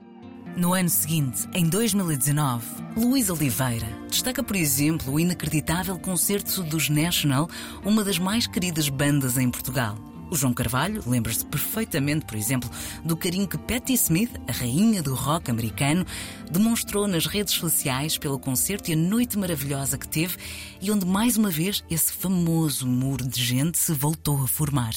No 0.58 0.74
ano 0.74 0.89
seguinte, 0.89 1.48
em 1.54 1.70
2019, 1.70 2.65
Luís 2.96 3.30
Oliveira 3.30 3.86
destaca, 4.10 4.41
por 4.41 4.56
exemplo, 4.56 5.13
o 5.13 5.20
inacreditável 5.20 6.00
concerto 6.00 6.63
dos 6.63 6.89
National, 6.89 7.48
uma 7.86 8.04
das 8.04 8.17
mais 8.17 8.48
queridas 8.48 8.89
bandas 8.89 9.38
em 9.38 9.52
Portugal. 9.52 9.96
O 10.32 10.36
João 10.36 10.56
Carvalho 10.56 11.04
lembra-se 11.06 11.46
perfeitamente, 11.46 12.26
por 12.26 12.36
exemplo, 12.36 12.72
do 13.06 13.15
carinho 13.15 13.48
que 13.48 13.56
Patti 13.56 13.93
Smith, 13.93 14.32
a 14.48 14.52
rainha 14.52 15.04
do 15.04 15.13
rock 15.13 15.52
americano, 15.52 16.04
demonstrou 16.50 17.08
nas 17.08 17.28
redes 17.28 17.54
sociais 17.54 18.17
pelo 18.17 18.39
concerto 18.39 18.89
e 18.89 18.93
a 18.93 18.98
noite 18.98 19.38
maravilhosa 19.38 19.96
que 19.96 20.08
teve 20.08 20.38
e 20.82 20.89
onde 20.89 21.06
mais 21.06 21.38
uma 21.38 21.52
vez 21.52 21.84
esse 21.88 22.12
famoso 22.12 22.88
muro 22.88 23.28
de 23.28 23.43
gente 23.43 23.78
se 23.78 23.93
voltou 23.93 24.41
a 24.43 24.48
formar. 24.48 24.96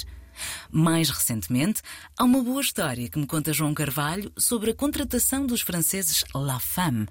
Mais 0.70 1.10
recentemente, 1.10 1.82
há 2.18 2.24
uma 2.24 2.42
boa 2.42 2.60
história 2.60 3.08
que 3.08 3.18
me 3.18 3.26
conta 3.26 3.52
João 3.52 3.74
Carvalho 3.74 4.32
sobre 4.36 4.70
a 4.70 4.74
contratação 4.74 5.46
dos 5.46 5.60
franceses 5.60 6.24
La 6.34 6.58
Femme. 6.58 7.06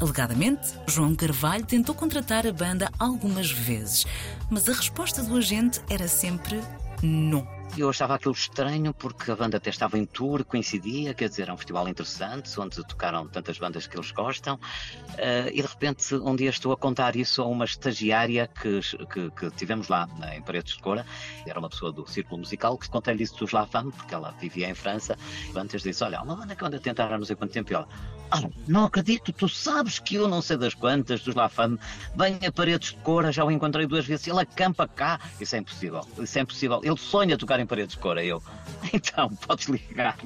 Alegadamente, 0.00 0.74
João 0.86 1.14
Carvalho 1.14 1.66
tentou 1.66 1.94
contratar 1.94 2.46
a 2.46 2.52
banda 2.52 2.88
algumas 2.98 3.50
vezes, 3.50 4.06
mas 4.48 4.68
a 4.68 4.72
resposta 4.72 5.22
do 5.24 5.36
agente 5.36 5.80
era 5.90 6.06
sempre 6.06 6.60
não. 7.02 7.57
Eu 7.76 7.90
achava 7.90 8.14
aquilo 8.16 8.34
estranho 8.34 8.92
porque 8.92 9.30
a 9.30 9.36
banda 9.36 9.56
até 9.56 9.70
estava 9.70 9.96
em 9.96 10.04
tour, 10.04 10.44
coincidia, 10.44 11.14
quer 11.14 11.28
dizer, 11.28 11.48
é 11.48 11.52
um 11.52 11.56
festival 11.56 11.86
interessante, 11.88 12.58
onde 12.58 12.84
tocaram 12.84 13.28
tantas 13.28 13.58
bandas 13.58 13.86
que 13.86 13.96
eles 13.96 14.10
gostam, 14.10 14.56
uh, 14.56 15.48
e 15.52 15.62
de 15.62 15.68
repente 15.68 16.14
um 16.16 16.34
dia 16.34 16.50
estou 16.50 16.72
a 16.72 16.76
contar 16.76 17.14
isso 17.14 17.40
a 17.40 17.46
uma 17.46 17.64
estagiária 17.64 18.48
que, 18.48 18.80
que, 19.06 19.30
que 19.30 19.50
tivemos 19.52 19.88
lá 19.88 20.08
em 20.34 20.42
Paredes 20.42 20.74
de 20.74 20.82
Cora, 20.82 21.06
era 21.46 21.58
uma 21.58 21.68
pessoa 21.68 21.92
do 21.92 22.04
círculo 22.08 22.38
musical, 22.38 22.76
que 22.76 22.88
contei-lhe 22.90 23.22
isso 23.22 23.36
dos 23.36 23.52
La 23.52 23.66
Femme, 23.66 23.92
porque 23.92 24.12
ela 24.12 24.32
vivia 24.40 24.68
em 24.68 24.74
França, 24.74 25.16
e 25.54 25.58
antes 25.58 25.82
disse, 25.82 26.02
olha, 26.02 26.20
uma 26.20 26.34
banda 26.34 26.56
que 26.56 26.64
anda 26.64 26.78
a 26.78 26.80
tentar 26.80 27.12
há 27.12 27.18
não 27.18 27.24
sei 27.24 27.36
quanto 27.36 27.52
tempo, 27.52 27.72
e 27.72 27.74
ela, 27.74 27.88
ah, 28.30 28.42
não 28.66 28.84
acredito, 28.84 29.32
tu 29.32 29.48
sabes 29.48 29.98
que 29.98 30.16
eu 30.16 30.28
não 30.28 30.42
sei 30.42 30.56
das 30.56 30.74
quantas, 30.74 31.22
dos 31.22 31.34
La 31.34 31.48
Femme, 31.48 31.78
vem 32.16 32.38
a 32.44 32.50
Paredes 32.50 32.90
de 32.90 32.96
Cora, 32.98 33.30
já 33.30 33.44
o 33.44 33.50
encontrei 33.50 33.86
duas 33.86 34.04
vezes, 34.04 34.26
ele 34.26 34.40
acampa 34.40 34.88
cá, 34.88 35.20
isso 35.40 35.54
é 35.54 35.58
impossível, 35.60 36.00
isso 36.18 36.38
é 36.38 36.42
impossível, 36.42 36.80
ele 36.82 36.96
sonha 36.98 37.38
tocar 37.38 37.57
em 37.58 37.66
paredes 37.66 37.94
de 37.94 38.00
cor. 38.00 38.18
Eu, 38.18 38.42
então, 38.92 39.28
podes 39.46 39.66
ligar. 39.66 40.16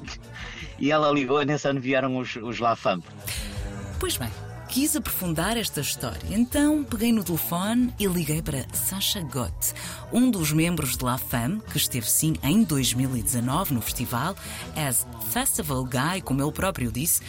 E 0.79 0.91
ela 0.91 1.11
ligou 1.11 1.41
e 1.41 1.45
nesse 1.45 1.67
ano 1.67 1.79
vieram 1.79 2.17
os, 2.17 2.35
os 2.35 2.59
La 2.59 2.75
Femme. 2.75 3.03
Pois 3.99 4.17
bem, 4.17 4.29
quis 4.73 4.95
aprofundar 4.95 5.55
esta 5.55 5.81
história. 5.81 6.19
Então 6.31 6.83
peguei 6.83 7.11
no 7.11 7.23
telefone 7.23 7.93
e 7.99 8.07
liguei 8.07 8.41
para 8.41 8.65
Sacha 8.73 9.21
Gott, 9.21 9.73
um 10.11 10.31
dos 10.31 10.51
membros 10.51 10.97
de 10.97 11.05
La 11.05 11.17
Femme, 11.17 11.61
que 11.71 11.77
esteve 11.77 12.09
sim 12.09 12.33
em 12.41 12.63
2019 12.63 13.75
no 13.75 13.81
festival, 13.81 14.35
as 14.75 15.05
Festival 15.31 15.83
Guy, 15.85 16.21
como 16.23 16.41
ele 16.41 16.51
próprio 16.51 16.91
disse, 16.91 17.21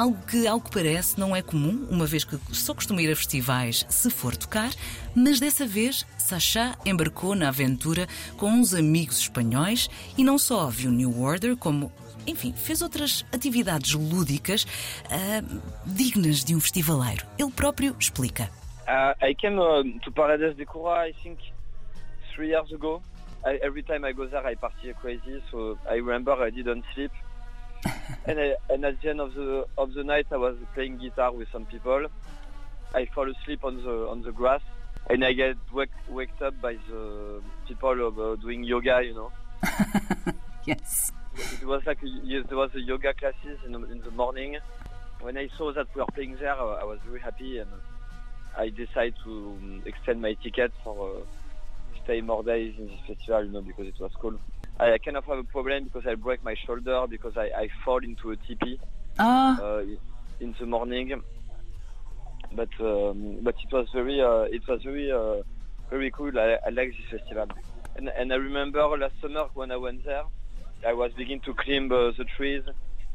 Algo 0.00 0.16
que, 0.26 0.46
ao 0.46 0.58
que 0.58 0.70
parece, 0.70 1.20
não 1.20 1.36
é 1.36 1.42
comum, 1.42 1.86
uma 1.90 2.06
vez 2.06 2.24
que 2.24 2.34
só 2.54 2.72
costuma 2.72 3.02
ir 3.02 3.12
a 3.12 3.14
festivais 3.14 3.84
se 3.90 4.08
for 4.08 4.34
tocar, 4.34 4.70
mas 5.14 5.38
dessa 5.38 5.66
vez 5.66 6.06
Sacha 6.16 6.74
embarcou 6.86 7.34
na 7.34 7.48
aventura 7.48 8.06
com 8.38 8.46
uns 8.46 8.72
amigos 8.72 9.18
espanhóis 9.18 9.90
e 10.16 10.24
não 10.24 10.38
só 10.38 10.70
viu 10.70 10.90
New 10.90 11.20
Order, 11.20 11.54
como 11.54 11.92
enfim, 12.26 12.54
fez 12.54 12.80
outras 12.80 13.26
atividades 13.30 13.92
lúdicas 13.92 14.64
uh, 14.64 15.60
dignas 15.84 16.44
de 16.44 16.54
um 16.54 16.60
festivaleiro. 16.60 17.26
Ele 17.38 17.50
próprio 17.50 17.94
explica. 18.00 18.48
Uh, 18.88 19.12
I 19.22 19.34
came 19.34 19.58
uh, 19.58 19.84
to 20.00 20.10
Paradise 20.12 20.56
de 20.56 20.64
Cura, 20.64 21.10
I 21.10 21.12
think, 21.12 21.38
three 22.34 22.48
years 22.48 22.72
ago. 22.72 23.02
I, 23.44 23.58
every 23.62 23.82
time 23.82 24.06
I 24.08 24.14
go 24.14 24.26
there, 24.26 24.46
I 24.50 24.56
party 24.56 24.94
crazy, 24.94 25.42
so 25.50 25.76
I 25.86 25.96
remember 25.96 26.32
I 26.42 26.50
didn't 26.50 26.86
sleep. 26.94 27.12
And, 28.26 28.38
I, 28.38 28.54
and 28.68 28.84
at 28.84 29.00
the 29.00 29.10
end 29.10 29.20
of 29.20 29.34
the 29.34 29.66
of 29.78 29.94
the 29.94 30.04
night, 30.04 30.26
I 30.30 30.36
was 30.36 30.56
playing 30.74 30.98
guitar 30.98 31.32
with 31.32 31.48
some 31.52 31.66
people. 31.66 32.06
I 32.94 33.06
fall 33.06 33.30
asleep 33.30 33.64
on 33.64 33.82
the 33.82 34.08
on 34.08 34.22
the 34.22 34.32
grass, 34.32 34.62
and 35.08 35.24
I 35.24 35.32
get 35.32 35.56
wake, 35.72 35.90
waked 36.08 36.42
up 36.42 36.60
by 36.60 36.76
the 36.88 37.42
people 37.66 38.06
of, 38.06 38.18
uh, 38.18 38.36
doing 38.36 38.64
yoga. 38.64 39.02
You 39.04 39.14
know. 39.14 39.32
yes. 40.66 41.12
It 41.60 41.64
was 41.64 41.84
like 41.86 41.98
a, 42.02 42.42
there 42.42 42.56
was 42.56 42.74
a 42.74 42.80
yoga 42.80 43.14
classes 43.14 43.58
in, 43.64 43.74
in 43.74 44.00
the 44.00 44.10
morning. 44.10 44.58
When 45.20 45.36
I 45.36 45.48
saw 45.56 45.72
that 45.72 45.86
we 45.94 46.00
were 46.00 46.06
playing 46.12 46.36
there, 46.40 46.54
I 46.54 46.84
was 46.84 46.98
very 47.06 47.20
happy, 47.20 47.58
and 47.58 47.70
I 48.56 48.68
decided 48.68 49.14
to 49.24 49.30
um, 49.30 49.82
extend 49.86 50.20
my 50.20 50.34
ticket 50.34 50.72
for 50.82 51.16
uh, 51.16 51.20
stay 52.04 52.20
more 52.20 52.42
days 52.42 52.74
in 52.78 52.88
this 52.88 53.00
festival. 53.06 53.44
You 53.44 53.52
know, 53.52 53.62
because 53.62 53.86
it 53.86 54.00
was 54.00 54.12
cool. 54.18 54.38
I 54.80 54.98
kind 54.98 55.16
of 55.16 55.24
have 55.26 55.38
a 55.38 55.44
problem 55.44 55.84
because 55.84 56.06
I 56.06 56.14
break 56.14 56.42
my 56.42 56.54
shoulder 56.66 57.04
because 57.08 57.36
I, 57.36 57.50
I 57.54 57.68
fall 57.84 58.02
into 58.02 58.30
a 58.30 58.36
teepee 58.36 58.80
ah. 59.18 59.60
uh, 59.60 59.82
in 60.40 60.54
the 60.58 60.66
morning. 60.66 61.22
But 62.52 62.70
um, 62.80 63.38
but 63.42 63.54
it 63.62 63.72
was 63.72 63.88
very 63.92 64.20
uh, 64.22 64.42
it 64.56 64.66
was 64.66 64.82
very 64.82 65.12
uh, 65.12 65.42
very 65.90 66.10
cool. 66.10 66.36
I, 66.38 66.56
I 66.66 66.70
like 66.70 66.92
this 66.96 67.20
festival, 67.20 67.46
and 67.96 68.08
and 68.08 68.32
I 68.32 68.36
remember 68.36 68.80
last 68.96 69.14
summer 69.20 69.44
when 69.54 69.70
I 69.70 69.76
went 69.76 70.04
there, 70.04 70.24
I 70.86 70.94
was 70.94 71.12
beginning 71.12 71.42
to 71.42 71.54
climb 71.54 71.92
uh, 71.92 72.10
the 72.16 72.24
trees, 72.36 72.64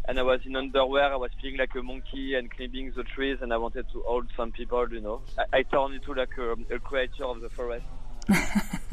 and 0.08 0.20
I 0.20 0.24
was 0.24 0.42
in 0.46 0.56
underwear. 0.56 1.12
I 1.12 1.16
was 1.16 1.32
feeling 1.42 1.58
like 1.58 1.74
a 1.76 1.82
monkey 1.82 2.36
and 2.36 2.50
climbing 2.50 2.94
the 2.96 3.04
trees, 3.04 3.40
and 3.42 3.52
I 3.52 3.58
wanted 3.58 3.88
to 3.92 4.04
hold 4.06 4.28
some 4.38 4.52
people. 4.52 4.88
You 4.92 5.02
know, 5.02 5.22
I, 5.38 5.58
I 5.58 5.64
turned 5.64 5.96
into 5.96 6.14
like 6.14 6.38
a, 6.38 6.52
a 6.76 6.80
creature 6.80 7.26
of 7.26 7.42
the 7.42 7.50
forest. 7.50 7.86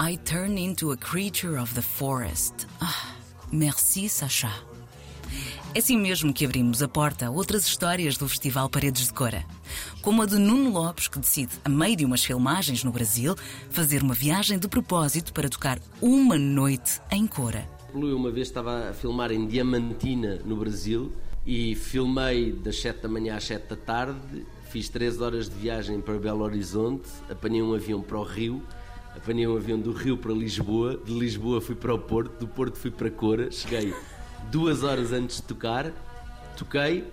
I 0.00 0.16
turn 0.16 0.56
into 0.56 0.92
a 0.92 0.96
creature 0.96 1.60
of 1.60 1.74
the 1.74 1.82
forest. 1.82 2.68
Ah, 2.80 3.16
merci, 3.50 4.08
Sacha. 4.08 4.48
É 5.74 5.80
assim 5.80 5.98
mesmo 5.98 6.32
que 6.32 6.44
abrimos 6.44 6.80
a 6.84 6.86
porta 6.86 7.26
a 7.26 7.30
outras 7.30 7.66
histórias 7.66 8.16
do 8.16 8.28
Festival 8.28 8.70
Paredes 8.70 9.08
de 9.08 9.12
Cora. 9.12 9.44
Como 10.00 10.22
a 10.22 10.26
de 10.26 10.38
Nuno 10.38 10.70
Lopes, 10.70 11.08
que 11.08 11.18
decide, 11.18 11.50
a 11.64 11.68
meio 11.68 11.96
de 11.96 12.04
umas 12.04 12.24
filmagens 12.24 12.84
no 12.84 12.92
Brasil, 12.92 13.34
fazer 13.70 14.04
uma 14.04 14.14
viagem 14.14 14.56
de 14.56 14.68
propósito 14.68 15.32
para 15.32 15.48
tocar 15.48 15.80
uma 16.00 16.38
noite 16.38 17.00
em 17.10 17.26
Cora. 17.26 17.68
Eu 17.92 18.16
uma 18.16 18.30
vez 18.30 18.46
estava 18.46 18.90
a 18.90 18.92
filmar 18.92 19.32
em 19.32 19.48
Diamantina, 19.48 20.36
no 20.44 20.56
Brasil, 20.56 21.12
e 21.44 21.74
filmei 21.74 22.52
das 22.52 22.78
7 22.80 23.02
da 23.02 23.08
manhã 23.08 23.34
às 23.34 23.42
7 23.42 23.70
da 23.70 23.76
tarde. 23.76 24.46
Fiz 24.70 24.88
3 24.88 25.20
horas 25.20 25.48
de 25.48 25.56
viagem 25.56 26.00
para 26.00 26.16
Belo 26.18 26.44
Horizonte, 26.44 27.08
apanhei 27.28 27.62
um 27.62 27.74
avião 27.74 28.00
para 28.00 28.16
o 28.16 28.22
Rio 28.22 28.62
apanhei 29.18 29.46
um 29.46 29.56
avião 29.56 29.78
do 29.78 29.92
Rio 29.92 30.16
para 30.16 30.32
Lisboa, 30.32 30.96
de 30.96 31.12
Lisboa 31.12 31.60
fui 31.60 31.74
para 31.74 31.92
o 31.92 31.98
Porto, 31.98 32.38
do 32.40 32.48
Porto 32.48 32.78
fui 32.78 32.90
para 32.90 33.10
Cora, 33.10 33.50
cheguei 33.50 33.94
duas 34.50 34.82
horas 34.82 35.12
antes 35.12 35.36
de 35.36 35.42
tocar, 35.42 35.92
toquei 36.56 37.04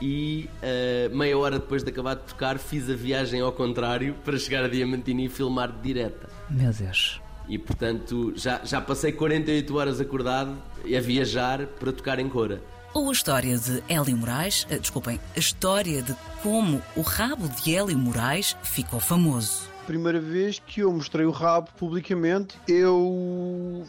e 0.00 0.50
uh, 0.62 1.16
meia 1.16 1.38
hora 1.38 1.58
depois 1.58 1.82
de 1.82 1.90
acabar 1.90 2.16
de 2.16 2.22
tocar 2.22 2.58
fiz 2.58 2.90
a 2.90 2.94
viagem 2.94 3.40
ao 3.40 3.52
contrário 3.52 4.14
para 4.24 4.36
chegar 4.36 4.64
a 4.64 4.68
Diamantina 4.68 5.22
e 5.22 5.28
filmar 5.28 5.72
de 5.72 5.80
direta. 5.80 6.28
Meu 6.50 6.72
Deus. 6.72 7.20
E 7.48 7.58
portanto 7.58 8.32
já, 8.36 8.60
já 8.64 8.80
passei 8.80 9.12
48 9.12 9.76
horas 9.76 10.00
acordado 10.00 10.56
a 10.84 11.00
viajar 11.00 11.66
para 11.66 11.92
tocar 11.92 12.18
em 12.18 12.28
Cora. 12.28 12.60
Ou 12.92 13.08
a 13.08 13.12
história 13.12 13.58
de 13.58 13.82
Hélio 13.88 14.16
Moraes, 14.16 14.66
uh, 14.70 14.78
desculpem, 14.78 15.20
a 15.34 15.38
história 15.38 16.02
de 16.02 16.14
como 16.42 16.82
o 16.96 17.02
rabo 17.02 17.48
de 17.48 17.74
Hélio 17.74 17.98
Moraes 17.98 18.56
ficou 18.62 19.00
famoso 19.00 19.73
primeira 19.84 20.20
vez 20.20 20.58
que 20.58 20.80
eu 20.80 20.92
mostrei 20.92 21.26
o 21.26 21.30
rabo 21.30 21.70
publicamente, 21.76 22.58
eu 22.66 23.84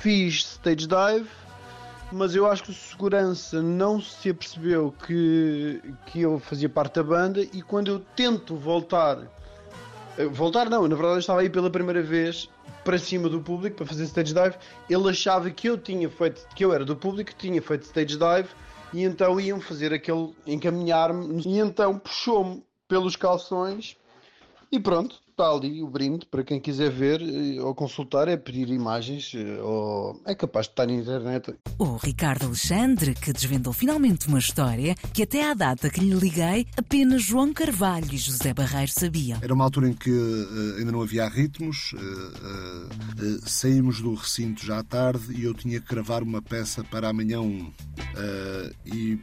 fiz 0.00 0.56
stage 0.56 0.86
dive 0.86 1.28
mas 2.12 2.34
eu 2.34 2.46
acho 2.46 2.62
que 2.64 2.70
o 2.70 2.74
segurança 2.74 3.60
não 3.62 4.00
se 4.00 4.30
apercebeu 4.30 4.94
que, 5.06 5.82
que 6.06 6.20
eu 6.20 6.38
fazia 6.38 6.68
parte 6.68 6.94
da 6.94 7.02
banda 7.02 7.42
e 7.42 7.62
quando 7.62 7.88
eu 7.88 8.00
tento 8.14 8.56
voltar, 8.56 9.18
eh, 10.16 10.26
voltar 10.26 10.70
não, 10.70 10.86
na 10.86 10.94
verdade 10.94 11.16
eu 11.16 11.20
estava 11.20 11.40
aí 11.40 11.50
pela 11.50 11.70
primeira 11.70 12.02
vez 12.02 12.48
para 12.84 12.98
cima 12.98 13.28
do 13.28 13.40
público 13.40 13.78
para 13.78 13.86
fazer 13.86 14.04
stage 14.04 14.32
dive, 14.32 14.56
ele 14.88 15.10
achava 15.10 15.50
que 15.50 15.68
eu 15.68 15.76
tinha 15.76 16.08
feito, 16.08 16.46
que 16.54 16.64
eu 16.64 16.72
era 16.72 16.84
do 16.84 16.94
público, 16.94 17.32
tinha 17.36 17.60
feito 17.60 17.82
stage 17.82 18.16
dive 18.16 18.48
e 18.92 19.02
então 19.02 19.40
iam 19.40 19.60
fazer 19.60 19.92
aquele 19.92 20.32
encaminhar-me 20.46 21.42
e 21.44 21.58
então 21.58 21.98
puxou-me 21.98 22.64
pelos 22.86 23.16
calções 23.16 23.96
e 24.70 24.80
pronto, 24.80 25.20
está 25.30 25.50
ali 25.50 25.82
o 25.82 25.88
brinde 25.88 26.26
para 26.26 26.42
quem 26.42 26.58
quiser 26.58 26.90
ver 26.90 27.20
eh, 27.20 27.60
ou 27.60 27.74
consultar, 27.74 28.26
é 28.26 28.36
pedir 28.36 28.68
imagens 28.70 29.32
eh, 29.34 29.60
ou 29.62 30.20
é 30.24 30.34
capaz 30.34 30.66
de 30.66 30.72
estar 30.72 30.86
na 30.86 30.94
internet. 30.94 31.54
O 31.78 31.96
Ricardo 31.96 32.46
Alexandre, 32.46 33.14
que 33.14 33.32
desvendou 33.32 33.72
finalmente 33.72 34.28
uma 34.28 34.38
história 34.38 34.94
que 35.12 35.22
até 35.22 35.48
à 35.48 35.52
data 35.52 35.90
que 35.90 36.00
lhe 36.00 36.14
liguei, 36.14 36.66
apenas 36.76 37.22
João 37.22 37.52
Carvalho 37.52 38.08
e 38.12 38.16
José 38.16 38.54
Barreiro 38.54 38.90
sabiam. 38.90 39.38
Era 39.42 39.52
uma 39.52 39.64
altura 39.64 39.90
em 39.90 39.92
que 39.92 40.10
uh, 40.10 40.78
ainda 40.78 40.90
não 40.90 41.02
havia 41.02 41.28
ritmos, 41.28 41.92
uh, 41.92 41.96
uh, 41.98 43.48
saímos 43.48 44.00
do 44.00 44.14
recinto 44.14 44.64
já 44.64 44.78
à 44.78 44.84
tarde 44.84 45.34
e 45.38 45.44
eu 45.44 45.52
tinha 45.52 45.80
que 45.80 45.86
gravar 45.86 46.22
uma 46.22 46.40
peça 46.40 46.82
para 46.82 47.10
amanhã 47.10 47.40
1. 48.16 48.94
e 48.94 49.18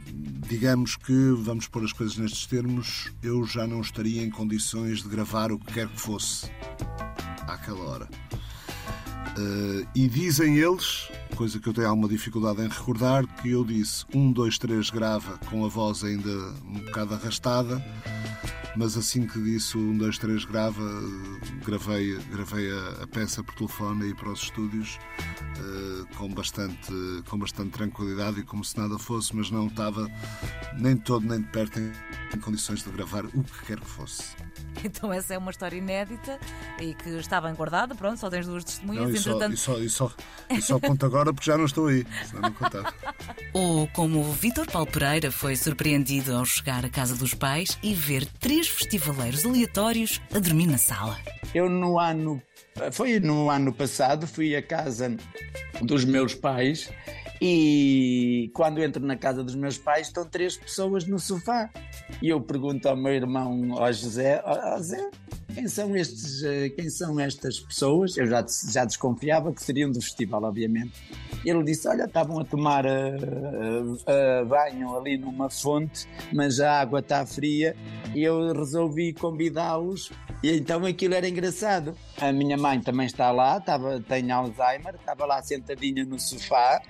digamos 0.46 0.96
que, 0.96 1.30
vamos 1.38 1.66
pôr 1.68 1.84
as 1.84 1.92
coisas 1.92 2.16
nestes 2.16 2.46
termos, 2.46 3.12
eu 3.22 3.44
já 3.46 3.66
não 3.66 3.80
estaria 3.80 4.22
em 4.22 4.30
condições 4.30 5.02
de 5.02 5.08
gravar 5.08 5.52
o 5.52 5.58
que 5.58 5.72
quer 5.72 5.88
que 5.88 6.00
fosse 6.00 6.50
àquela 7.46 7.80
hora. 7.80 8.08
Uh, 9.36 9.84
e 9.96 10.06
dizem 10.06 10.58
eles, 10.58 11.08
coisa 11.34 11.58
que 11.58 11.68
eu 11.68 11.72
tenho 11.72 11.88
alguma 11.88 12.08
dificuldade 12.08 12.62
em 12.62 12.68
recordar, 12.68 13.26
que 13.42 13.50
eu 13.50 13.64
disse 13.64 14.04
um, 14.14 14.30
dois, 14.30 14.58
três, 14.58 14.90
grava, 14.90 15.38
com 15.50 15.64
a 15.64 15.68
voz 15.68 16.04
ainda 16.04 16.30
um 16.64 16.78
bocado 16.78 17.14
arrastada, 17.14 17.84
mas 18.76 18.96
assim 18.96 19.26
que 19.26 19.40
disse 19.40 19.76
um, 19.76 19.96
dois, 19.96 20.18
três, 20.18 20.44
grava, 20.44 20.82
gravei, 21.64 22.16
gravei 22.30 22.70
a, 22.70 23.02
a 23.02 23.06
peça 23.06 23.42
por 23.42 23.54
telefone 23.54 24.10
e 24.10 24.14
para 24.14 24.30
os 24.30 24.42
estúdios 24.42 24.98
uh, 25.58 26.06
com, 26.16 26.28
bastante, 26.28 26.92
com 27.28 27.38
bastante 27.38 27.70
tranquilidade 27.70 28.40
e 28.40 28.42
como 28.42 28.64
se 28.64 28.78
nada 28.78 28.98
fosse, 28.98 29.34
mas 29.34 29.50
não 29.50 29.66
estava 29.66 30.10
nem 30.76 30.96
de 30.96 31.02
todo 31.02 31.26
nem 31.26 31.40
de 31.40 31.48
perto 31.48 31.78
em, 31.78 31.92
em 32.34 32.40
condições 32.40 32.82
de 32.82 32.90
gravar 32.90 33.24
o 33.26 33.42
que 33.42 33.66
quer 33.66 33.80
que 33.80 33.86
fosse. 33.86 34.34
Então 34.82 35.12
essa 35.12 35.34
é 35.34 35.38
uma 35.38 35.50
história 35.50 35.76
inédita 35.76 36.38
e 36.80 36.94
que 36.94 37.10
está 37.10 37.40
bem 37.40 37.54
guardada, 37.54 37.94
pronto, 37.94 38.18
só 38.18 38.28
tens 38.28 38.46
duas 38.46 38.64
testemunhas. 38.64 39.04
Não, 39.04 39.10
e, 39.10 39.18
só, 39.18 39.48
e, 39.48 39.56
só, 39.56 39.78
e, 39.78 39.88
só, 39.88 40.12
e 40.50 40.60
só 40.60 40.78
conto 40.78 41.06
agora 41.06 41.32
porque 41.32 41.50
já 41.50 41.56
não 41.56 41.64
estou 41.64 41.86
aí, 41.86 42.06
senão 42.26 42.42
não 42.42 42.52
contava. 42.52 42.92
Ou 43.52 43.86
como 43.88 44.20
o 44.20 44.32
Vítor 44.32 44.66
Paulo 44.70 44.90
Pereira 44.90 45.30
foi 45.30 45.56
surpreendido 45.56 46.34
ao 46.36 46.44
chegar 46.44 46.84
à 46.84 46.88
casa 46.88 47.14
dos 47.14 47.34
pais 47.34 47.78
e 47.82 47.94
ver 47.94 48.26
três 48.40 48.63
festivaleiros 48.68 49.44
aleatórios 49.44 50.20
a 50.34 50.38
dormir 50.38 50.66
na 50.66 50.78
sala. 50.78 51.18
Eu 51.54 51.68
no 51.68 51.98
ano, 51.98 52.42
foi 52.92 53.20
no 53.20 53.50
ano 53.50 53.72
passado, 53.72 54.26
fui 54.26 54.56
à 54.56 54.62
casa 54.62 55.16
dos 55.82 56.04
meus 56.04 56.34
pais 56.34 56.90
e 57.40 58.50
quando 58.54 58.82
entro 58.82 59.04
na 59.04 59.16
casa 59.16 59.42
dos 59.42 59.54
meus 59.54 59.76
pais 59.76 60.06
estão 60.06 60.24
três 60.24 60.56
pessoas 60.56 61.04
no 61.06 61.18
sofá. 61.18 61.70
E 62.22 62.28
eu 62.28 62.40
pergunto 62.40 62.88
ao 62.88 62.96
meu 62.96 63.12
irmão, 63.12 63.78
ao 63.78 63.92
José, 63.92 64.42
José, 64.78 65.10
quem 65.54 65.68
são, 65.68 65.94
estes, 65.96 66.42
eh, 66.42 66.68
quem 66.70 66.90
são 66.90 67.20
estas 67.20 67.60
pessoas? 67.60 68.16
Eu 68.16 68.26
já, 68.26 68.44
já 68.72 68.84
desconfiava 68.84 69.52
que 69.52 69.62
seriam 69.62 69.90
do 69.90 70.00
festival, 70.00 70.42
obviamente. 70.42 70.92
Ele 71.44 71.62
disse: 71.62 71.86
Olha, 71.86 72.04
estavam 72.04 72.40
a 72.40 72.44
tomar 72.44 72.84
uh, 72.86 73.92
uh, 73.92 74.46
banho 74.46 74.96
ali 74.96 75.16
numa 75.16 75.48
fonte, 75.48 76.08
mas 76.32 76.58
a 76.58 76.80
água 76.80 77.00
está 77.00 77.24
fria 77.24 77.76
e 78.14 78.22
eu 78.22 78.52
resolvi 78.52 79.12
convidá-los. 79.12 80.10
E 80.42 80.50
então 80.50 80.84
aquilo 80.84 81.14
era 81.14 81.28
engraçado. 81.28 81.94
A 82.20 82.32
minha 82.32 82.56
mãe 82.56 82.80
também 82.80 83.06
está 83.06 83.30
lá, 83.30 83.58
estava, 83.58 84.00
tem 84.00 84.30
Alzheimer, 84.30 84.94
estava 84.94 85.26
lá 85.26 85.42
sentadinha 85.42 86.04
no 86.04 86.18
sofá 86.18 86.80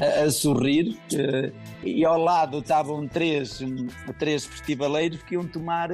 a, 0.00 0.24
a 0.24 0.30
sorrir. 0.30 0.98
Uh, 1.12 1.52
e 1.82 2.04
ao 2.04 2.18
lado 2.18 2.58
estavam 2.58 3.06
três, 3.06 3.60
três 4.18 4.44
festivaleiros 4.44 5.22
que 5.22 5.34
iam 5.34 5.46
tomar 5.46 5.90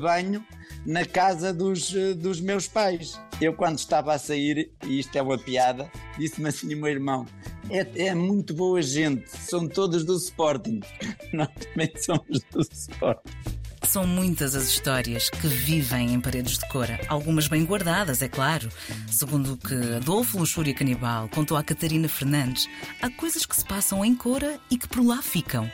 banho 0.00 0.44
na 0.84 1.04
casa 1.04 1.52
dos, 1.52 1.92
dos 2.16 2.40
meus 2.40 2.66
pais. 2.66 3.20
Eu, 3.40 3.52
quando 3.52 3.78
estava 3.78 4.14
a 4.14 4.18
sair, 4.18 4.72
e 4.84 4.98
isto 4.98 5.16
é 5.16 5.22
uma 5.22 5.38
piada, 5.38 5.90
disse-me 6.18 6.48
assim 6.48 6.74
o 6.74 6.78
meu 6.78 6.90
irmão: 6.90 7.26
é, 7.70 8.06
é, 8.06 8.14
muito 8.14 8.54
boa 8.54 8.80
gente, 8.82 9.28
são 9.30 9.68
todos 9.68 10.04
do 10.04 10.16
Sporting. 10.16 10.80
Nós 11.32 11.48
também 11.48 11.92
somos 11.96 12.42
do 12.50 12.62
Sporting. 12.72 13.57
São 13.88 14.06
muitas 14.06 14.54
as 14.54 14.68
histórias 14.68 15.30
que 15.30 15.48
vivem 15.48 16.12
em 16.12 16.20
paredes 16.20 16.58
de 16.58 16.68
cora, 16.68 17.00
algumas 17.08 17.48
bem 17.48 17.64
guardadas, 17.64 18.20
é 18.20 18.28
claro. 18.28 18.68
Segundo 19.10 19.54
o 19.54 19.56
que 19.56 19.74
Adolfo 19.96 20.38
Luxúria 20.38 20.74
Canibal 20.74 21.26
contou 21.30 21.56
à 21.56 21.64
Catarina 21.64 22.06
Fernandes, 22.06 22.68
há 23.00 23.08
coisas 23.08 23.46
que 23.46 23.56
se 23.56 23.64
passam 23.64 24.04
em 24.04 24.14
cora 24.14 24.60
e 24.70 24.76
que 24.76 24.86
por 24.86 25.02
lá 25.02 25.22
ficam. 25.22 25.72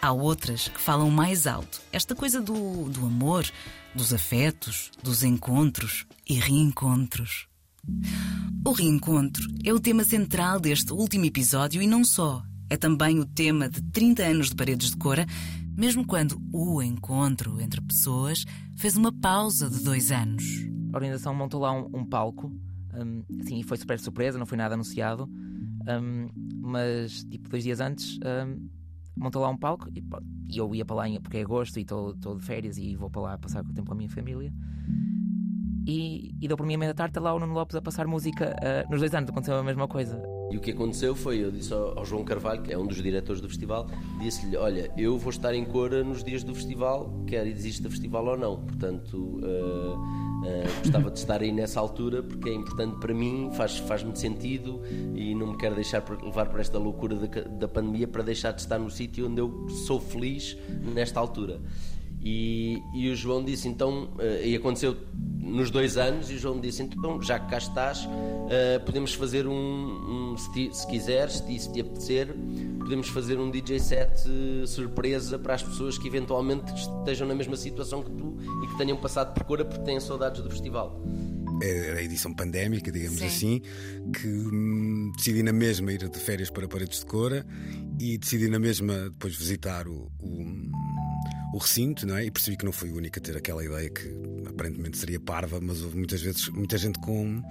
Há 0.00 0.10
outras 0.10 0.68
que 0.68 0.80
falam 0.80 1.10
mais 1.10 1.46
alto. 1.46 1.82
Esta 1.92 2.14
coisa 2.14 2.40
do, 2.40 2.88
do 2.88 3.04
amor, 3.04 3.44
dos 3.94 4.14
afetos, 4.14 4.90
dos 5.02 5.22
encontros 5.22 6.06
e 6.26 6.36
reencontros. 6.36 7.46
O 8.66 8.72
reencontro 8.72 9.46
é 9.62 9.70
o 9.70 9.78
tema 9.78 10.02
central 10.02 10.58
deste 10.58 10.94
último 10.94 11.26
episódio 11.26 11.82
e 11.82 11.86
não 11.86 12.04
só. 12.04 12.42
É 12.70 12.76
também 12.76 13.18
o 13.18 13.26
tema 13.26 13.68
de 13.68 13.82
30 13.82 14.22
anos 14.22 14.48
de 14.48 14.54
Paredes 14.54 14.92
de 14.92 14.96
Cora, 14.96 15.26
mesmo 15.76 16.06
quando 16.06 16.40
o 16.52 16.82
encontro 16.82 17.60
entre 17.60 17.80
pessoas 17.80 18.44
fez 18.76 18.96
uma 18.96 19.12
pausa 19.12 19.68
de 19.68 19.82
dois 19.82 20.10
anos. 20.10 20.44
A 20.92 20.96
organização 20.96 21.34
montou 21.34 21.60
lá 21.60 21.72
um, 21.72 21.88
um 21.94 22.04
palco, 22.04 22.52
um, 22.94 23.22
assim, 23.40 23.62
foi 23.62 23.76
super 23.76 23.98
surpresa, 23.98 24.38
não 24.38 24.46
foi 24.46 24.58
nada 24.58 24.74
anunciado, 24.74 25.28
um, 25.88 26.28
mas 26.60 27.24
tipo 27.24 27.48
dois 27.48 27.62
dias 27.62 27.80
antes 27.80 28.18
um, 28.18 28.68
montou 29.16 29.42
lá 29.42 29.48
um 29.48 29.56
palco 29.56 29.88
e, 29.94 30.02
eu 30.58 30.74
ia 30.74 30.84
para 30.84 30.96
lá 30.96 31.04
porque 31.22 31.38
é 31.38 31.42
agosto 31.42 31.78
e 31.78 31.82
estou 31.82 32.14
de 32.14 32.44
férias 32.44 32.76
e 32.76 32.96
vou 32.96 33.10
para 33.10 33.22
lá 33.22 33.38
passar 33.38 33.62
o 33.62 33.72
tempo 33.72 33.86
com 33.86 33.94
a 33.94 33.96
minha 33.96 34.10
família. 34.10 34.52
E, 35.86 36.34
e 36.40 36.48
deu 36.48 36.56
por 36.56 36.66
mim 36.66 36.74
a 36.74 36.78
meia 36.78 36.94
tarde 36.94 37.18
lá 37.18 37.32
o 37.34 37.38
Nuno 37.38 37.54
Lopes 37.54 37.74
a 37.76 37.82
passar 37.82 38.06
música. 38.06 38.54
Uh, 38.60 38.90
nos 38.90 39.00
dois 39.00 39.14
anos 39.14 39.30
aconteceu 39.30 39.56
a 39.56 39.62
mesma 39.62 39.88
coisa. 39.88 40.20
E 40.50 40.56
o 40.56 40.60
que 40.60 40.72
aconteceu 40.72 41.14
foi, 41.14 41.38
eu 41.38 41.50
disse 41.50 41.72
ao, 41.72 42.04
João 42.04 42.24
Carvalho, 42.24 42.60
que 42.62 42.72
é 42.72 42.76
um 42.76 42.86
dos 42.86 43.00
diretores 43.00 43.40
do 43.40 43.48
festival, 43.48 43.86
disse-lhe: 44.20 44.56
Olha, 44.56 44.90
eu 44.96 45.16
vou 45.16 45.30
estar 45.30 45.54
em 45.54 45.64
Cora 45.64 46.02
nos 46.02 46.24
dias 46.24 46.42
do 46.42 46.54
festival, 46.54 47.22
quer 47.26 47.46
exista 47.46 47.88
festival 47.88 48.26
ou 48.26 48.36
não. 48.36 48.56
Portanto, 48.56 49.16
uh, 49.16 49.94
uh, 49.94 50.80
gostava 50.82 51.10
de 51.10 51.18
estar 51.18 51.40
aí 51.40 51.52
nessa 51.52 51.78
altura 51.78 52.22
porque 52.22 52.50
é 52.50 52.54
importante 52.54 52.98
para 52.98 53.14
mim, 53.14 53.50
faz, 53.52 53.78
faz-me 53.78 54.16
sentido 54.16 54.82
e 55.14 55.34
não 55.36 55.52
me 55.52 55.56
quero 55.56 55.76
deixar 55.76 56.04
levar 56.22 56.48
por 56.48 56.58
esta 56.58 56.78
loucura 56.78 57.14
da, 57.14 57.42
da 57.42 57.68
pandemia 57.68 58.08
para 58.08 58.22
deixar 58.22 58.52
de 58.52 58.60
estar 58.60 58.78
no 58.78 58.90
sítio 58.90 59.28
onde 59.28 59.40
eu 59.40 59.68
sou 59.68 60.00
feliz 60.00 60.56
nesta 60.94 61.20
altura. 61.20 61.60
E, 62.22 62.82
e 62.92 63.08
o 63.08 63.16
João 63.16 63.42
disse 63.42 63.68
então, 63.68 64.10
uh, 64.18 64.44
e 64.44 64.56
aconteceu 64.56 64.96
nos 65.40 65.70
dois 65.70 65.96
anos, 65.96 66.30
e 66.30 66.34
o 66.34 66.38
João 66.38 66.60
disse 66.60 66.82
então, 66.82 67.20
já 67.22 67.38
que 67.38 67.50
cá 67.50 67.58
estás, 67.58 68.04
uh, 68.04 68.84
podemos 68.84 69.14
fazer 69.14 69.46
um, 69.46 69.52
um 69.52 70.36
se, 70.36 70.70
se, 70.72 70.86
quiseres, 70.86 71.38
se, 71.38 71.58
se 71.58 71.72
te 71.72 71.80
apetecer, 71.80 72.28
podemos 72.78 73.08
fazer 73.08 73.38
um 73.38 73.50
DJ 73.50 73.80
set 73.80 74.10
uh, 74.28 74.66
surpresa 74.66 75.38
para 75.38 75.54
as 75.54 75.62
pessoas 75.62 75.96
que 75.96 76.06
eventualmente 76.06 76.72
estejam 76.74 77.26
na 77.26 77.34
mesma 77.34 77.56
situação 77.56 78.02
que 78.02 78.10
tu 78.10 78.36
e 78.62 78.66
que 78.68 78.76
tenham 78.76 78.96
passado 78.96 79.34
por 79.34 79.44
Cora 79.44 79.64
porque 79.64 79.84
têm 79.84 79.98
saudades 79.98 80.42
do 80.42 80.50
festival. 80.50 81.02
É 81.62 81.92
a 81.98 82.02
edição 82.02 82.32
pandémica, 82.32 82.90
digamos 82.90 83.18
Sim. 83.18 83.26
assim, 83.26 83.62
que 84.12 84.26
hum, 84.26 85.12
decidi 85.16 85.42
na 85.42 85.52
mesma 85.52 85.92
ir 85.92 86.08
de 86.08 86.18
férias 86.18 86.48
para 86.48 86.66
Paredes 86.66 87.00
de 87.00 87.06
Cora 87.06 87.46
e 87.98 88.16
decidi 88.16 88.48
na 88.48 88.58
mesma 88.58 89.10
depois 89.10 89.36
visitar 89.36 89.86
o, 89.86 90.10
o 90.18 90.70
o 91.52 91.58
recinto, 91.58 92.06
não 92.06 92.16
é? 92.16 92.24
E 92.24 92.30
percebi 92.30 92.56
que 92.56 92.64
não 92.64 92.72
fui 92.72 92.90
o 92.90 92.96
único 92.96 93.18
a 93.18 93.22
ter 93.22 93.36
aquela 93.36 93.64
ideia 93.64 93.90
que 93.90 94.08
aparentemente 94.60 94.98
seria 94.98 95.18
parva, 95.18 95.58
mas 95.60 95.80
houve 95.82 95.96
muitas 95.96 96.20
vezes 96.20 96.48
muita 96.50 96.76
gente 96.76 96.98
com, 96.98 97.42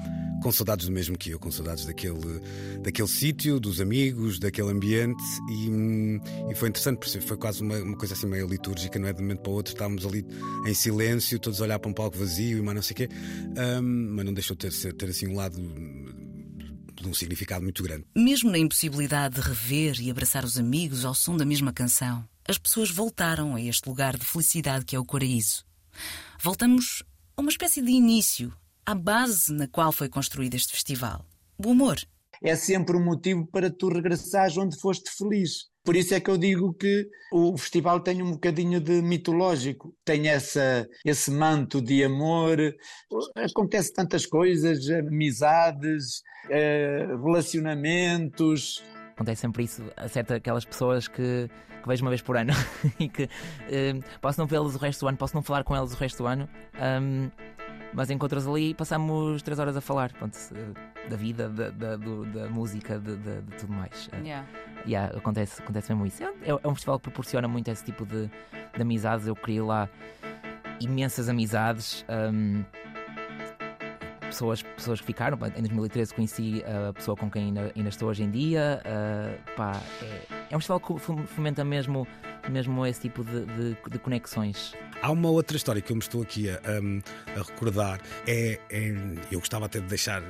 com 0.43 0.51
saudades 0.51 0.85
do 0.85 0.91
mesmo 0.91 1.17
que 1.17 1.31
eu, 1.31 1.39
com 1.39 1.51
saudades 1.51 1.85
daquele, 1.85 2.39
daquele 2.83 3.07
sítio, 3.07 3.59
dos 3.59 3.81
amigos, 3.81 4.37
daquele 4.37 4.69
ambiente 4.69 5.23
e, 5.49 6.51
e 6.51 6.55
foi 6.55 6.69
interessante 6.69 6.99
perceber, 6.99 7.25
foi 7.25 7.37
quase 7.37 7.63
uma, 7.63 7.77
uma, 7.77 7.97
coisa 7.97 8.13
assim 8.13 8.27
meio 8.27 8.47
litúrgica, 8.47 8.99
não 8.99 9.07
é? 9.07 9.13
De 9.13 9.19
um 9.19 9.23
momento 9.23 9.41
para 9.41 9.51
o 9.51 9.55
outro 9.55 9.73
estávamos 9.73 10.05
ali 10.05 10.23
em 10.67 10.73
silêncio, 10.75 11.39
todos 11.39 11.59
a 11.59 11.63
olhar 11.63 11.79
para 11.79 11.89
um 11.89 11.93
palco 11.93 12.15
vazio 12.15 12.59
e 12.59 12.61
mais 12.61 12.75
não 12.75 12.83
sei 12.83 12.93
o 12.93 12.97
quê, 12.97 13.09
um, 13.81 14.15
mas 14.15 14.25
não 14.25 14.33
deixou 14.33 14.55
de 14.55 14.69
ter, 14.69 14.93
ter 14.93 15.09
assim 15.09 15.27
um 15.27 15.35
lado 15.35 15.57
de 15.57 17.07
um 17.07 17.13
significado 17.13 17.63
muito 17.63 17.81
grande. 17.81 18.05
Mesmo 18.15 18.51
na 18.51 18.59
impossibilidade 18.59 19.35
de 19.35 19.41
rever 19.41 19.99
e 19.99 20.11
abraçar 20.11 20.45
os 20.45 20.59
amigos 20.59 21.05
ao 21.05 21.15
som 21.15 21.35
da 21.35 21.45
mesma 21.45 21.73
canção, 21.73 22.23
as 22.47 22.57
pessoas 22.57 22.91
voltaram 22.91 23.55
a 23.55 23.61
este 23.61 23.89
lugar 23.89 24.15
de 24.15 24.25
felicidade 24.25 24.85
que 24.85 24.95
é 24.95 24.99
o 24.99 25.05
Coraíso. 25.05 25.65
Voltamos 26.41 27.03
a 27.35 27.41
uma 27.41 27.49
espécie 27.49 27.81
de 27.81 27.91
início, 27.91 28.53
à 28.85 28.95
base 28.95 29.51
na 29.51 29.67
qual 29.67 29.91
foi 29.91 30.07
construído 30.07 30.55
este 30.55 30.71
festival. 30.71 31.25
O 31.57 31.71
amor. 31.71 31.97
é 32.41 32.55
sempre 32.55 32.95
um 32.95 33.03
motivo 33.03 33.45
para 33.45 33.69
tu 33.69 33.89
regressares 33.89 34.55
onde 34.55 34.79
foste 34.79 35.11
feliz. 35.17 35.65
Por 35.83 35.97
isso 35.97 36.13
é 36.13 36.19
que 36.21 36.29
eu 36.29 36.37
digo 36.37 36.73
que 36.73 37.09
o 37.33 37.57
festival 37.57 37.99
tem 37.99 38.21
um 38.21 38.31
bocadinho 38.31 38.79
de 38.79 39.01
mitológico, 39.01 39.93
tem 40.05 40.29
essa, 40.29 40.87
esse 41.05 41.29
manto 41.29 41.81
de 41.81 42.05
amor, 42.05 42.57
acontece 43.35 43.91
tantas 43.91 44.25
coisas, 44.25 44.89
amizades, 44.89 46.21
eh, 46.49 47.05
relacionamentos. 47.21 48.81
Acontece 49.19 49.41
sempre 49.41 49.65
isso 49.65 49.83
a 49.97 50.07
certas 50.07 50.37
aquelas 50.37 50.63
pessoas 50.63 51.09
que, 51.09 51.49
que 51.81 51.85
vejo 51.85 52.05
uma 52.05 52.09
vez 52.09 52.21
por 52.21 52.37
ano 52.37 52.53
e 52.97 53.09
que 53.09 53.29
eh, 53.69 53.99
posso 54.21 54.39
não 54.39 54.47
vê-las 54.47 54.75
o 54.75 54.77
resto 54.77 55.01
do 55.01 55.09
ano, 55.09 55.17
posso 55.17 55.35
não 55.35 55.43
falar 55.43 55.65
com 55.65 55.75
elas 55.75 55.93
o 55.93 55.97
resto 55.97 56.23
do 56.23 56.25
ano. 56.25 56.47
Um, 56.81 57.29
mas 57.93 58.09
encontras 58.09 58.47
ali 58.47 58.69
e 58.69 58.73
passamos 58.73 59.41
três 59.41 59.59
horas 59.59 59.75
a 59.75 59.81
falar 59.81 60.13
pronto, 60.13 60.37
da 61.09 61.17
vida, 61.17 61.49
da, 61.49 61.69
da, 61.69 61.95
do, 61.97 62.23
da 62.27 62.47
música, 62.47 62.97
de, 62.97 63.17
de, 63.17 63.41
de, 63.41 63.57
tudo 63.57 63.73
mais. 63.73 64.09
Yeah. 64.23 64.47
Yeah, 64.87 65.17
acontece, 65.17 65.61
acontece 65.61 65.91
mesmo 65.91 66.05
isso. 66.05 66.23
É, 66.23 66.51
é, 66.51 66.67
um 66.67 66.73
festival 66.73 66.97
que 66.97 67.03
proporciona 67.03 67.47
muito 67.49 67.69
esse 67.69 67.83
tipo 67.83 68.05
de, 68.05 68.29
de 68.73 68.81
amizades. 68.81 69.27
Eu 69.27 69.35
criei 69.35 69.59
lá 69.59 69.89
imensas 70.79 71.27
amizades. 71.27 72.05
Um, 72.07 72.63
pessoas, 74.29 74.61
pessoas 74.61 74.99
que 75.01 75.07
ficaram. 75.07 75.37
Em 75.55 75.61
2013 75.61 76.13
conheci 76.13 76.63
a 76.65 76.93
pessoa 76.93 77.17
com 77.17 77.29
quem 77.29 77.45
ainda, 77.45 77.71
ainda 77.75 77.89
estou 77.89 78.09
hoje 78.09 78.23
em 78.23 78.31
dia. 78.31 78.81
Uh, 78.85 79.55
pá, 79.55 79.81
é, 80.01 80.21
é, 80.51 80.55
um 80.55 80.59
festival 80.59 80.79
que 80.79 80.99
fomenta 81.27 81.65
mesmo, 81.65 82.07
mesmo 82.49 82.85
esse 82.85 83.01
tipo 83.01 83.23
de, 83.23 83.45
de, 83.45 83.77
de, 83.89 83.99
conexões. 83.99 84.73
Há 85.01 85.11
uma 85.11 85.29
outra 85.29 85.57
história 85.57 85.81
que 85.81 85.91
eu 85.91 85.95
me 85.95 86.01
estou 86.01 86.21
aqui 86.21 86.49
a, 86.49 86.55
a, 86.55 87.43
recordar. 87.43 87.99
É, 88.27 88.59
é, 88.69 88.95
eu 89.31 89.39
gostava 89.39 89.65
até 89.65 89.79
de 89.79 89.87
deixar. 89.87 90.23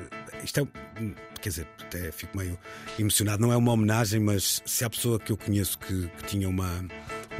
Isto 0.44 0.62
é. 0.62 1.30
Quer 1.42 1.50
dizer, 1.50 1.68
até 1.82 2.12
fico 2.12 2.38
meio 2.38 2.60
emocionado. 2.98 3.42
Não 3.42 3.54
é 3.54 3.58
uma 3.58 3.72
homenagem, 3.72 4.20
mas 4.20 4.62
se 4.66 4.84
há 4.84 4.90
pessoa 4.90 5.18
que 5.18 5.32
eu 5.32 5.38
conheço 5.38 5.80
que, 5.80 6.08
que 6.08 6.24
tinha 6.26 6.50
uma, 6.50 6.86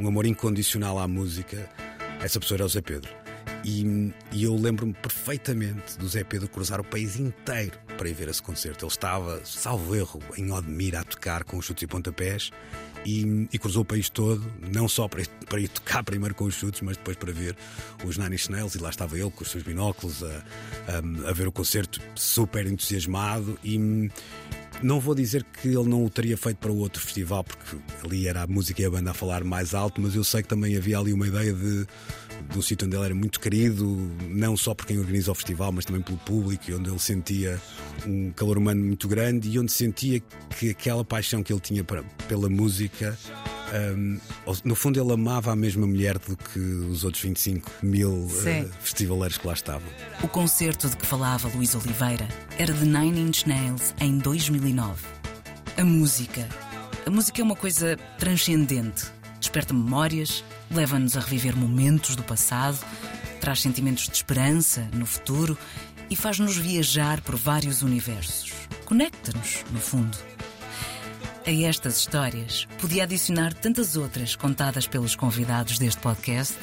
um 0.00 0.08
amor 0.08 0.24
incondicional 0.24 0.98
à 0.98 1.06
música, 1.06 1.68
essa 2.22 2.40
pessoa 2.40 2.56
era 2.56 2.64
o 2.64 2.68
Zé 2.68 2.80
Pedro. 2.80 3.10
E, 3.64 4.12
e 4.32 4.44
eu 4.44 4.54
lembro-me 4.54 4.94
perfeitamente 4.94 5.98
do 5.98 6.08
Zé 6.08 6.24
Pedro 6.24 6.48
cruzar 6.48 6.80
o 6.80 6.84
país 6.84 7.18
inteiro 7.18 7.78
para 7.98 8.08
ir 8.08 8.14
ver 8.14 8.28
esse 8.28 8.42
concerto. 8.42 8.84
Ele 8.84 8.92
estava, 8.92 9.40
salvo 9.44 9.94
erro, 9.94 10.20
em 10.36 10.50
Odmira 10.50 11.00
a 11.00 11.04
tocar 11.04 11.44
com 11.44 11.58
os 11.58 11.66
chutes 11.66 11.82
e 11.82 11.86
pontapés 11.86 12.50
e, 13.04 13.48
e, 13.52 13.58
cruzou 13.58 13.82
o 13.82 13.84
país 13.84 14.10
todo, 14.10 14.42
não 14.72 14.88
só 14.88 15.08
para, 15.08 15.22
para 15.48 15.60
ir 15.60 15.68
tocar 15.68 16.02
primeiro 16.02 16.34
com 16.34 16.44
os 16.44 16.54
chutes, 16.54 16.80
mas 16.82 16.96
depois 16.96 17.16
para 17.16 17.32
ver 17.32 17.56
os 18.04 18.16
Nine 18.16 18.34
Inch 18.34 18.48
Nails. 18.50 18.74
E 18.74 18.78
lá 18.78 18.90
estava 18.90 19.18
ele 19.18 19.30
com 19.30 19.42
os 19.42 19.50
seus 19.50 19.62
binóculos 19.62 20.22
a, 20.22 20.44
a, 21.26 21.28
a 21.30 21.32
ver 21.32 21.48
o 21.48 21.52
concerto 21.52 22.00
super 22.14 22.66
entusiasmado. 22.66 23.58
E, 23.64 24.10
não 24.82 24.98
vou 24.98 25.14
dizer 25.14 25.44
que 25.44 25.68
ele 25.68 25.88
não 25.88 26.04
o 26.04 26.10
teria 26.10 26.36
feito 26.36 26.56
para 26.56 26.70
o 26.70 26.78
outro 26.78 27.02
festival, 27.02 27.44
porque 27.44 27.76
ali 28.04 28.26
era 28.26 28.42
a 28.42 28.46
música 28.46 28.80
e 28.80 28.84
a 28.84 28.90
banda 28.90 29.10
a 29.10 29.14
falar 29.14 29.44
mais 29.44 29.74
alto, 29.74 30.00
mas 30.00 30.14
eu 30.14 30.24
sei 30.24 30.42
que 30.42 30.48
também 30.48 30.76
havia 30.76 30.98
ali 30.98 31.12
uma 31.12 31.26
ideia 31.26 31.52
de, 31.52 31.86
de 32.48 32.58
um 32.58 32.62
sítio 32.62 32.86
onde 32.86 32.96
ele 32.96 33.04
era 33.04 33.14
muito 33.14 33.40
querido, 33.40 33.84
não 34.28 34.56
só 34.56 34.74
por 34.74 34.86
quem 34.86 34.98
organiza 34.98 35.30
o 35.30 35.34
festival, 35.34 35.72
mas 35.72 35.84
também 35.84 36.02
pelo 36.02 36.18
público, 36.18 36.70
e 36.70 36.74
onde 36.74 36.88
ele 36.88 36.98
sentia 36.98 37.60
um 38.06 38.30
calor 38.32 38.58
humano 38.58 38.84
muito 38.84 39.06
grande 39.08 39.50
e 39.50 39.58
onde 39.58 39.72
sentia 39.72 40.22
que 40.58 40.70
aquela 40.70 41.04
paixão 41.04 41.42
que 41.42 41.52
ele 41.52 41.60
tinha 41.60 41.84
para, 41.84 42.02
pela 42.28 42.48
música 42.48 43.18
um, 43.72 44.18
no 44.64 44.74
fundo, 44.74 45.00
ele 45.00 45.12
amava 45.12 45.52
a 45.52 45.56
mesma 45.56 45.86
mulher 45.86 46.18
do 46.18 46.36
que 46.36 46.58
os 46.58 47.04
outros 47.04 47.22
25 47.22 47.70
mil 47.82 48.10
uh, 48.12 48.70
festivaleiros 48.80 49.38
que 49.38 49.46
lá 49.46 49.52
estavam. 49.52 49.88
O 50.22 50.28
concerto 50.28 50.88
de 50.88 50.96
que 50.96 51.06
falava 51.06 51.48
Luís 51.54 51.74
Oliveira 51.74 52.26
era 52.58 52.72
de 52.72 52.84
Nine 52.84 53.20
Inch 53.20 53.46
Nails 53.46 53.94
em 54.00 54.18
2009. 54.18 55.04
A 55.76 55.84
música. 55.84 56.48
A 57.06 57.10
música 57.10 57.40
é 57.40 57.44
uma 57.44 57.56
coisa 57.56 57.96
transcendente. 58.18 59.06
Desperta 59.50 59.74
memórias, 59.74 60.44
leva-nos 60.70 61.16
a 61.16 61.20
reviver 61.20 61.56
momentos 61.56 62.14
do 62.14 62.22
passado, 62.22 62.78
traz 63.40 63.60
sentimentos 63.60 64.06
de 64.06 64.14
esperança 64.14 64.88
no 64.94 65.04
futuro 65.04 65.58
e 66.08 66.14
faz-nos 66.14 66.56
viajar 66.56 67.20
por 67.20 67.34
vários 67.34 67.82
universos. 67.82 68.52
Conecta-nos, 68.84 69.64
no 69.72 69.80
fundo. 69.80 70.16
A 71.44 71.50
estas 71.50 71.98
histórias 71.98 72.68
podia 72.80 73.02
adicionar 73.02 73.52
tantas 73.52 73.96
outras 73.96 74.36
contadas 74.36 74.86
pelos 74.86 75.16
convidados 75.16 75.80
deste 75.80 76.00
podcast, 76.00 76.56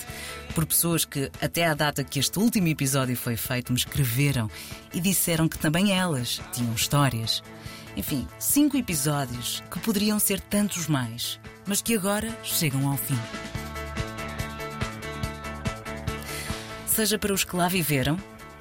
por 0.55 0.65
pessoas 0.65 1.03
que, 1.03 1.29
até 1.41 1.67
à 1.67 1.73
data 1.73 2.05
que 2.05 2.19
este 2.19 2.39
último 2.39 2.69
episódio 2.69 3.17
foi 3.17 3.35
feito, 3.35 3.73
me 3.73 3.77
escreveram 3.77 4.49
e 4.93 5.01
disseram 5.01 5.49
que 5.49 5.59
também 5.59 5.91
elas 5.91 6.39
tinham 6.53 6.73
histórias. 6.73 7.43
Enfim, 7.97 8.27
cinco 8.37 8.77
episódios 8.77 9.63
que 9.71 9.79
poderiam 9.79 10.19
ser 10.19 10.39
tantos 10.39 10.87
mais, 10.87 11.39
mas 11.65 11.81
que 11.81 11.95
agora 11.95 12.29
chegam 12.43 12.87
ao 12.87 12.95
fim. 12.95 13.17
Seja 16.85 17.17
para 17.17 17.33
os 17.33 17.43
que 17.43 17.55
lá 17.55 17.67
viveram, 17.67 18.15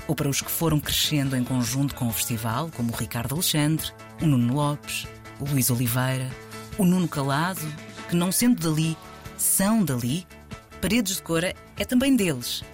ou 0.09 0.15
para 0.15 0.31
os 0.31 0.41
que 0.41 0.51
foram 0.51 0.81
crescendo 0.81 1.37
em 1.37 1.45
conjunto 1.45 1.95
com 1.95 2.09
o 2.09 2.13
festival, 2.13 2.71
como 2.75 2.91
o 2.91 2.97
Ricardo 2.97 3.35
Alexandre, 3.35 3.93
o 4.23 4.27
Nuno 4.27 4.55
Lopes, 4.55 5.07
o 5.39 5.45
Luís 5.45 5.69
Oliveira, 5.69 6.31
o 6.79 6.85
Nuno 6.87 7.07
Calado, 7.07 7.61
que 8.09 8.17
não 8.17 8.33
sendo 8.33 8.67
dali, 8.67 8.97
são 9.37 9.85
dali, 9.85 10.27
Paredes 10.81 11.17
de 11.17 11.23
Cora 11.23 11.55
é 11.77 11.85
também 11.85 12.17
deles. 12.17 12.65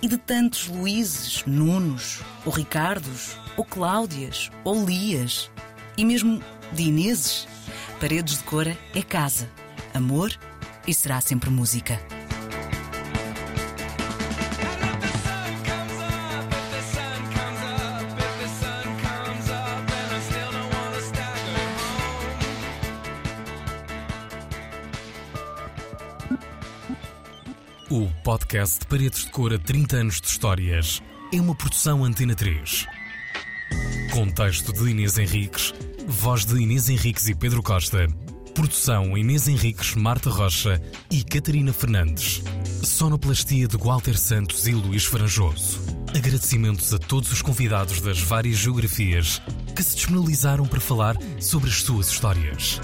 E 0.00 0.08
de 0.08 0.16
tantos 0.16 0.66
Luíses, 0.66 1.44
Nunos, 1.46 2.20
ou 2.46 2.52
Ricardos, 2.52 3.36
ou 3.54 3.66
Cláudias, 3.66 4.50
ou 4.64 4.82
Lias, 4.86 5.50
e 6.00 6.04
mesmo 6.04 6.42
de 6.72 6.84
Ineses, 6.84 7.46
Paredes 8.00 8.38
de 8.38 8.44
Cora 8.44 8.74
é 8.94 9.02
casa, 9.02 9.46
amor 9.92 10.32
e 10.86 10.94
será 10.94 11.20
sempre 11.20 11.50
música. 11.50 12.00
O 27.90 28.08
podcast 28.24 28.78
de 28.78 28.86
Paredes 28.86 29.26
de 29.26 29.30
Cor 29.32 29.52
a 29.52 29.58
30 29.58 29.96
anos 29.98 30.18
de 30.18 30.28
histórias 30.28 31.02
é 31.30 31.38
uma 31.38 31.54
produção 31.54 32.02
Antena 32.02 32.34
3. 32.34 32.86
Contexto 34.12 34.72
de 34.72 34.90
Inês 34.90 35.18
Henriques, 35.18 35.72
voz 36.10 36.44
de 36.44 36.60
Inês 36.60 36.88
Henriques 36.88 37.28
e 37.28 37.34
Pedro 37.34 37.62
Costa. 37.62 38.08
Produção 38.52 39.16
Inês 39.16 39.46
Henriques, 39.46 39.94
Marta 39.94 40.28
Rocha 40.28 40.82
e 41.08 41.22
Catarina 41.22 41.72
Fernandes. 41.72 42.42
Sonoplastia 42.82 43.68
de 43.68 43.76
Walter 43.76 44.18
Santos 44.18 44.66
e 44.66 44.72
Luís 44.72 45.04
Franjoso. 45.04 45.80
Agradecimentos 46.08 46.92
a 46.92 46.98
todos 46.98 47.30
os 47.30 47.40
convidados 47.40 48.00
das 48.00 48.18
várias 48.18 48.56
geografias 48.56 49.40
que 49.74 49.82
se 49.82 49.94
disponibilizaram 49.94 50.66
para 50.66 50.80
falar 50.80 51.16
sobre 51.38 51.70
as 51.70 51.76
suas 51.76 52.10
histórias. 52.10 52.80